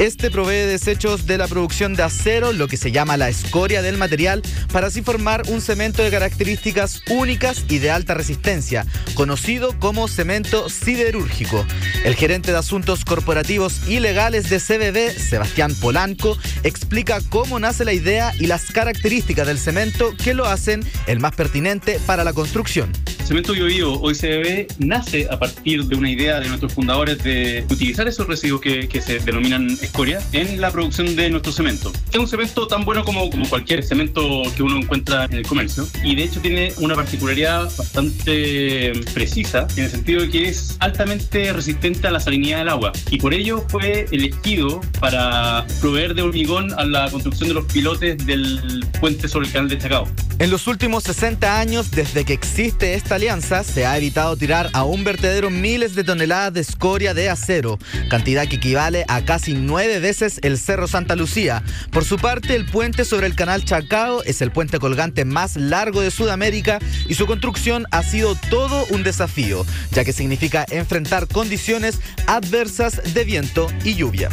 Este 0.00 0.30
provee 0.30 0.66
desechos 0.66 1.26
de 1.26 1.38
la 1.38 1.48
producción 1.48 1.94
de 1.94 2.07
lo 2.54 2.68
que 2.68 2.76
se 2.76 2.90
llama 2.90 3.16
la 3.16 3.28
escoria 3.28 3.82
del 3.82 3.98
material, 3.98 4.42
para 4.72 4.86
así 4.86 5.02
formar 5.02 5.42
un 5.48 5.60
cemento 5.60 6.02
de 6.02 6.10
características 6.10 7.02
únicas 7.10 7.64
y 7.68 7.78
de 7.78 7.90
alta 7.90 8.14
resistencia, 8.14 8.86
conocido 9.14 9.78
como 9.78 10.08
cemento 10.08 10.68
siderúrgico. 10.68 11.66
El 12.04 12.14
gerente 12.14 12.50
de 12.50 12.58
asuntos 12.58 13.04
corporativos 13.04 13.88
y 13.88 14.00
legales 14.00 14.48
de 14.48 14.58
CBB, 14.58 15.18
Sebastián 15.18 15.74
Polanco, 15.80 16.38
explica 16.62 17.20
cómo 17.28 17.58
nace 17.58 17.84
la 17.84 17.92
idea 17.92 18.32
y 18.38 18.46
las 18.46 18.72
características 18.72 19.46
del 19.46 19.58
cemento 19.58 20.14
que 20.16 20.34
lo 20.34 20.46
hacen 20.46 20.84
el 21.06 21.20
más 21.20 21.34
pertinente 21.34 22.00
para 22.06 22.24
la 22.24 22.32
construcción. 22.32 22.90
Cemento 23.28 23.52
Bio 23.52 23.66
Bio, 23.66 24.00
hoy 24.00 24.14
CBB, 24.14 24.66
nace 24.78 25.28
a 25.30 25.38
partir 25.38 25.84
de 25.84 25.94
una 25.94 26.10
idea 26.10 26.40
de 26.40 26.48
nuestros 26.48 26.72
fundadores 26.72 27.22
de 27.22 27.66
utilizar 27.68 28.08
esos 28.08 28.26
residuos 28.26 28.62
que, 28.62 28.88
que 28.88 29.02
se 29.02 29.18
denominan 29.18 29.68
escoria 29.82 30.22
en 30.32 30.58
la 30.62 30.70
producción 30.70 31.14
de 31.14 31.28
nuestro 31.28 31.52
cemento. 31.52 31.92
Es 32.12 32.18
un 32.18 32.26
cemento 32.26 32.66
tan 32.66 32.84
bueno 32.84 33.04
como, 33.04 33.28
como 33.30 33.48
cualquier 33.48 33.84
cemento 33.84 34.42
que 34.56 34.62
uno 34.62 34.78
encuentra 34.78 35.26
en 35.26 35.34
el 35.34 35.46
comercio 35.46 35.86
y 36.02 36.16
de 36.16 36.24
hecho 36.24 36.40
tiene 36.40 36.72
una 36.78 36.94
particularidad 36.94 37.64
bastante 37.76 38.92
precisa 39.12 39.66
en 39.76 39.84
el 39.84 39.90
sentido 39.90 40.22
de 40.22 40.30
que 40.30 40.48
es 40.48 40.76
altamente 40.80 41.52
resistente 41.52 42.08
a 42.08 42.10
la 42.10 42.20
salinidad 42.20 42.58
del 42.58 42.68
agua 42.70 42.92
y 43.10 43.18
por 43.18 43.34
ello 43.34 43.64
fue 43.68 44.06
elegido 44.10 44.80
para 45.00 45.66
proveer 45.80 46.14
de 46.14 46.22
hormigón 46.22 46.72
a 46.78 46.84
la 46.84 47.10
construcción 47.10 47.48
de 47.48 47.54
los 47.54 47.66
pilotes 47.66 48.24
del 48.26 48.86
puente 49.00 49.28
sobre 49.28 49.46
el 49.46 49.52
canal 49.52 49.68
de 49.68 49.78
Chacao. 49.78 50.08
En 50.38 50.50
los 50.50 50.68
últimos 50.68 51.02
60 51.02 51.58
años, 51.58 51.90
desde 51.90 52.24
que 52.24 52.32
existe 52.32 52.94
esta 52.94 53.16
alianza, 53.16 53.64
se 53.64 53.86
ha 53.86 53.96
evitado 53.96 54.36
tirar 54.36 54.70
a 54.72 54.84
un 54.84 55.02
vertedero 55.02 55.50
miles 55.50 55.96
de 55.96 56.04
toneladas 56.04 56.54
de 56.54 56.60
escoria 56.60 57.12
de 57.12 57.28
acero, 57.28 57.78
cantidad 58.08 58.46
que 58.46 58.56
equivale 58.56 59.04
a 59.08 59.24
casi 59.24 59.54
nueve 59.54 59.98
veces 59.98 60.38
el 60.42 60.56
Cerro 60.56 60.86
Santa 60.86 61.16
Lucía. 61.16 61.64
Por 61.90 62.04
su 62.04 62.16
parte, 62.16 62.54
el 62.54 62.66
puente 62.66 63.04
sobre 63.04 63.26
el 63.26 63.34
canal 63.34 63.64
Chacao 63.64 64.22
es 64.22 64.40
el 64.42 64.52
puente 64.52 64.78
colgante 64.78 65.24
más 65.24 65.56
largo 65.56 66.00
de 66.00 66.10
Sudamérica 66.10 66.78
y 67.08 67.14
su 67.14 67.26
construcción 67.26 67.86
ha 67.90 68.02
sido 68.02 68.34
todo 68.50 68.86
un 68.90 69.02
desafío, 69.02 69.64
ya 69.90 70.04
que 70.04 70.12
significa 70.12 70.64
enfrentar 70.70 71.26
condiciones 71.28 72.00
adversas 72.26 73.14
de 73.14 73.24
viento 73.24 73.68
y 73.84 73.94
lluvia. 73.94 74.28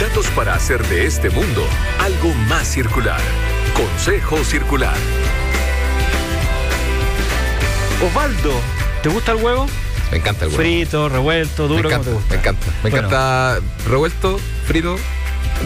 Datos 0.00 0.26
para 0.34 0.54
hacer 0.54 0.82
de 0.88 1.06
este 1.06 1.30
mundo 1.30 1.64
algo 2.00 2.34
más 2.48 2.66
circular. 2.66 3.20
Consejo 3.74 4.44
Circular. 4.44 4.96
Osvaldo, 8.02 8.52
¿te 9.02 9.08
gusta 9.08 9.32
el 9.32 9.42
huevo? 9.42 9.66
Me 10.10 10.18
encanta 10.18 10.44
el 10.44 10.50
huevo. 10.50 10.62
Frito, 10.62 11.08
revuelto, 11.08 11.68
Me 11.68 11.76
duro, 11.76 11.90
¿cómo 11.90 12.02
encanta, 12.02 12.10
te 12.10 12.14
gusta? 12.16 12.34
me 12.34 12.40
encanta. 12.40 12.66
Me 12.82 12.90
Bueno. 12.90 12.96
encanta 13.08 13.60
revuelto, 13.88 14.40
frito, 14.66 14.96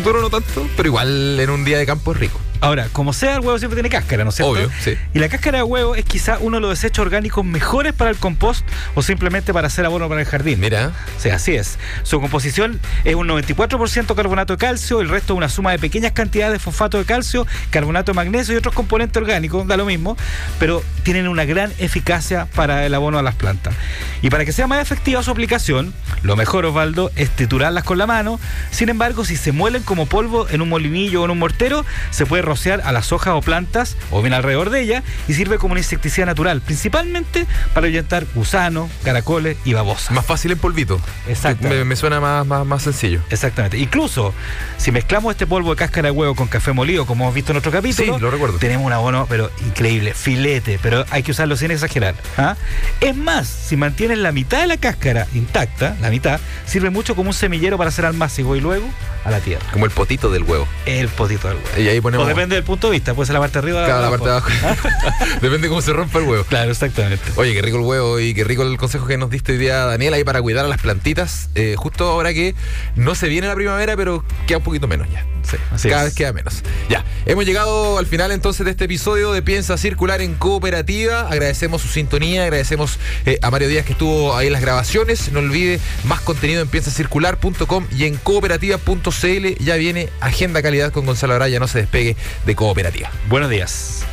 duro 0.02 0.20
no 0.20 0.30
tanto, 0.30 0.68
pero 0.76 0.88
igual 0.88 1.38
en 1.40 1.50
un 1.50 1.64
día 1.64 1.78
de 1.78 1.86
campo 1.86 2.12
es 2.12 2.18
rico. 2.18 2.40
Ahora, 2.64 2.88
como 2.92 3.12
sea, 3.12 3.34
el 3.34 3.40
huevo 3.40 3.58
siempre 3.58 3.76
tiene 3.76 3.90
cáscara, 3.90 4.24
¿no 4.24 4.30
es 4.30 4.36
cierto? 4.36 4.52
Obvio, 4.52 4.70
sí. 4.80 4.96
Y 5.12 5.18
la 5.18 5.28
cáscara 5.28 5.58
de 5.58 5.64
huevo 5.64 5.94
es 5.94 6.04
quizá 6.04 6.38
uno 6.40 6.56
de 6.56 6.60
los 6.62 6.70
desechos 6.70 7.04
orgánicos 7.04 7.44
mejores 7.44 7.92
para 7.92 8.10
el 8.10 8.16
compost 8.16 8.66
o 8.94 9.02
simplemente 9.02 9.52
para 9.52 9.66
hacer 9.66 9.84
abono 9.84 10.08
para 10.08 10.20
el 10.20 10.26
jardín. 10.26 10.60
Mira. 10.60 10.92
Sí, 11.18 11.28
así 11.30 11.54
es. 11.54 11.78
Su 12.02 12.20
composición 12.20 12.80
es 13.04 13.14
un 13.14 13.28
94% 13.28 14.14
carbonato 14.14 14.54
de 14.54 14.58
calcio, 14.58 15.00
el 15.00 15.08
resto 15.08 15.34
es 15.34 15.36
una 15.36 15.48
suma 15.48 15.72
de 15.72 15.78
pequeñas 15.78 16.12
cantidades 16.12 16.54
de 16.54 16.58
fosfato 16.58 16.98
de 16.98 17.04
calcio, 17.04 17.46
carbonato 17.70 18.12
de 18.12 18.16
magnesio 18.16 18.54
y 18.54 18.56
otros 18.56 18.74
componentes 18.74 19.20
orgánicos, 19.20 19.66
da 19.66 19.76
lo 19.76 19.84
mismo, 19.84 20.16
pero 20.58 20.82
tienen 21.02 21.28
una 21.28 21.44
gran 21.44 21.72
eficacia 21.78 22.46
para 22.54 22.86
el 22.86 22.94
abono 22.94 23.18
a 23.18 23.22
las 23.22 23.34
plantas. 23.34 23.74
Y 24.22 24.30
para 24.30 24.44
que 24.44 24.52
sea 24.52 24.66
más 24.66 24.80
efectiva 24.80 25.22
su 25.22 25.30
aplicación, 25.30 25.92
lo 26.22 26.36
mejor, 26.36 26.64
Osvaldo, 26.64 27.10
es 27.16 27.30
triturarlas 27.30 27.84
con 27.84 27.98
la 27.98 28.06
mano. 28.06 28.40
Sin 28.70 28.88
embargo, 28.88 29.24
si 29.24 29.36
se 29.36 29.52
muelen 29.52 29.82
como 29.82 30.06
polvo 30.06 30.48
en 30.48 30.62
un 30.62 30.70
molinillo 30.70 31.22
o 31.22 31.24
en 31.26 31.30
un 31.30 31.38
mortero, 31.38 31.84
se 32.10 32.24
puede 32.24 32.42
rociar 32.54 32.82
a 32.84 32.92
las 32.92 33.10
hojas 33.12 33.34
o 33.36 33.40
plantas 33.40 33.96
o 34.12 34.22
bien 34.22 34.32
alrededor 34.32 34.70
de 34.70 34.80
ellas 34.80 35.02
y 35.26 35.34
sirve 35.34 35.58
como 35.58 35.72
un 35.72 35.78
insecticida 35.78 36.24
natural, 36.26 36.60
principalmente 36.60 37.46
para 37.74 37.86
ahuyentar 37.86 38.24
gusanos, 38.34 38.90
caracoles 39.04 39.56
y 39.64 39.72
babosas. 39.74 40.12
Más 40.12 40.24
fácil 40.24 40.52
en 40.52 40.58
polvito. 40.58 41.00
Exacto. 41.28 41.68
Me, 41.68 41.84
me 41.84 41.96
suena 41.96 42.20
más, 42.20 42.46
más, 42.46 42.64
más 42.64 42.82
sencillo. 42.82 43.20
Exactamente. 43.30 43.76
Incluso, 43.78 44.32
si 44.76 44.92
mezclamos 44.92 45.32
este 45.32 45.46
polvo 45.46 45.70
de 45.70 45.76
cáscara 45.76 46.06
de 46.06 46.12
huevo 46.12 46.34
con 46.36 46.46
café 46.46 46.72
molido, 46.72 47.06
como 47.06 47.24
hemos 47.24 47.34
visto 47.34 47.50
en 47.52 47.58
otro 47.58 47.72
capítulo, 47.72 48.14
Sí, 48.14 48.20
lo 48.20 48.30
recuerdo. 48.30 48.58
tenemos 48.58 48.86
un 48.86 48.92
abono, 48.92 49.26
pero 49.28 49.50
increíble, 49.66 50.14
filete, 50.14 50.78
pero 50.80 51.04
hay 51.10 51.22
que 51.24 51.32
usarlo 51.32 51.56
sin 51.56 51.72
exagerar. 51.72 52.14
¿ah? 52.38 52.56
Es 53.00 53.16
más, 53.16 53.48
si 53.48 53.76
mantienes 53.76 54.18
la 54.18 54.30
mitad 54.30 54.60
de 54.60 54.68
la 54.68 54.76
cáscara 54.76 55.26
intacta, 55.34 55.96
la 56.00 56.10
mitad, 56.10 56.38
sirve 56.66 56.90
mucho 56.90 57.16
como 57.16 57.30
un 57.30 57.34
semillero 57.34 57.76
para 57.78 57.88
hacer 57.88 58.04
almácigo 58.06 58.54
y 58.56 58.60
luego 58.60 58.86
a 59.24 59.30
la 59.30 59.40
tierra. 59.40 59.64
Como 59.72 59.86
el 59.86 59.90
potito 59.90 60.30
del 60.30 60.42
huevo. 60.42 60.68
El 60.86 61.08
potito 61.08 61.48
del 61.48 61.56
huevo. 61.56 61.68
Y 61.80 61.88
ahí 61.88 62.00
ponemos. 62.00 62.26
Depende 62.34 62.56
del 62.56 62.64
punto 62.64 62.88
de 62.88 62.92
vista, 62.92 63.14
puede 63.14 63.26
ser 63.26 63.34
la 63.34 63.40
parte 63.40 63.54
de 63.54 63.58
arriba 63.60 63.84
o 63.84 63.86
Cada 63.86 64.02
la 64.02 64.10
parte 64.10 64.26
de 64.26 64.30
abajo. 64.32 64.48
Depende 65.40 65.68
cómo 65.68 65.82
se 65.82 65.92
rompa 65.92 66.18
el 66.18 66.24
huevo. 66.24 66.44
Claro, 66.44 66.70
exactamente. 66.70 67.24
Oye, 67.36 67.52
qué 67.54 67.62
rico 67.62 67.78
el 67.78 67.84
huevo 67.84 68.20
y 68.20 68.34
qué 68.34 68.44
rico 68.44 68.62
el 68.62 68.76
consejo 68.76 69.06
que 69.06 69.16
nos 69.18 69.30
diste 69.30 69.52
hoy 69.52 69.58
día, 69.58 69.84
Daniel, 69.84 70.14
ahí 70.14 70.24
para 70.24 70.42
cuidar 70.42 70.64
a 70.64 70.68
las 70.68 70.80
plantitas. 70.80 71.50
eh, 71.54 71.74
justo 71.76 72.08
ahora 72.08 72.32
que 72.34 72.54
no 72.96 73.14
se 73.14 73.28
viene 73.28 73.46
la 73.46 73.54
primavera, 73.54 73.96
pero 73.96 74.24
queda 74.46 74.58
un 74.58 74.64
poquito 74.64 74.88
menos 74.88 75.08
ya. 75.10 75.24
Sí, 75.48 75.56
Así 75.72 75.88
cada 75.88 76.02
es. 76.02 76.08
vez 76.08 76.14
queda 76.14 76.32
menos. 76.32 76.62
Ya, 76.88 77.04
hemos 77.26 77.44
llegado 77.44 77.98
al 77.98 78.06
final 78.06 78.32
entonces 78.32 78.64
de 78.64 78.70
este 78.72 78.84
episodio 78.86 79.32
de 79.32 79.42
Piensa 79.42 79.76
Circular 79.76 80.20
en 80.22 80.34
Cooperativa. 80.34 81.28
Agradecemos 81.28 81.82
su 81.82 81.88
sintonía, 81.88 82.44
agradecemos 82.44 82.98
eh, 83.26 83.38
a 83.42 83.50
Mario 83.50 83.68
Díaz 83.68 83.84
que 83.84 83.92
estuvo 83.92 84.36
ahí 84.36 84.46
en 84.46 84.52
las 84.54 84.62
grabaciones. 84.62 85.30
No 85.32 85.40
olvide 85.40 85.80
más 86.04 86.20
contenido 86.20 86.62
en 86.62 86.68
piensacircular.com 86.68 87.86
y 87.96 88.04
en 88.04 88.16
cooperativa.cl. 88.16 89.54
Ya 89.64 89.76
viene 89.76 90.08
Agenda 90.20 90.62
Calidad 90.62 90.92
con 90.92 91.06
Gonzalo 91.06 91.34
Araya, 91.34 91.58
no 91.60 91.68
se 91.68 91.78
despegue 91.78 92.16
de 92.46 92.54
Cooperativa. 92.56 93.10
Buenos 93.28 93.50
días. 93.50 94.04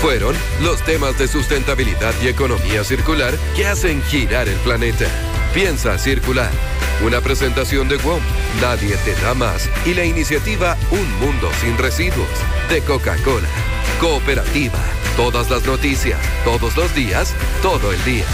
Fueron 0.00 0.36
los 0.62 0.82
temas 0.84 1.18
de 1.18 1.26
sustentabilidad 1.28 2.12
y 2.22 2.28
economía 2.28 2.84
circular 2.84 3.34
que 3.56 3.66
hacen 3.66 4.02
girar 4.02 4.48
el 4.48 4.56
planeta. 4.56 5.06
Piensa 5.54 5.98
circular. 5.98 6.50
Una 7.02 7.20
presentación 7.20 7.88
de 7.88 7.96
WOM, 7.96 8.20
Nadie 8.60 8.96
te 9.04 9.14
da 9.16 9.34
más. 9.34 9.68
Y 9.84 9.94
la 9.94 10.04
iniciativa 10.04 10.76
Un 10.90 11.18
Mundo 11.18 11.50
sin 11.60 11.76
Residuos 11.76 12.28
de 12.70 12.80
Coca-Cola. 12.82 13.48
Cooperativa. 14.00 14.78
Todas 15.16 15.50
las 15.50 15.64
noticias, 15.64 16.20
todos 16.44 16.76
los 16.76 16.94
días, 16.94 17.34
todo 17.62 17.92
el 17.92 18.04
día. 18.04 18.26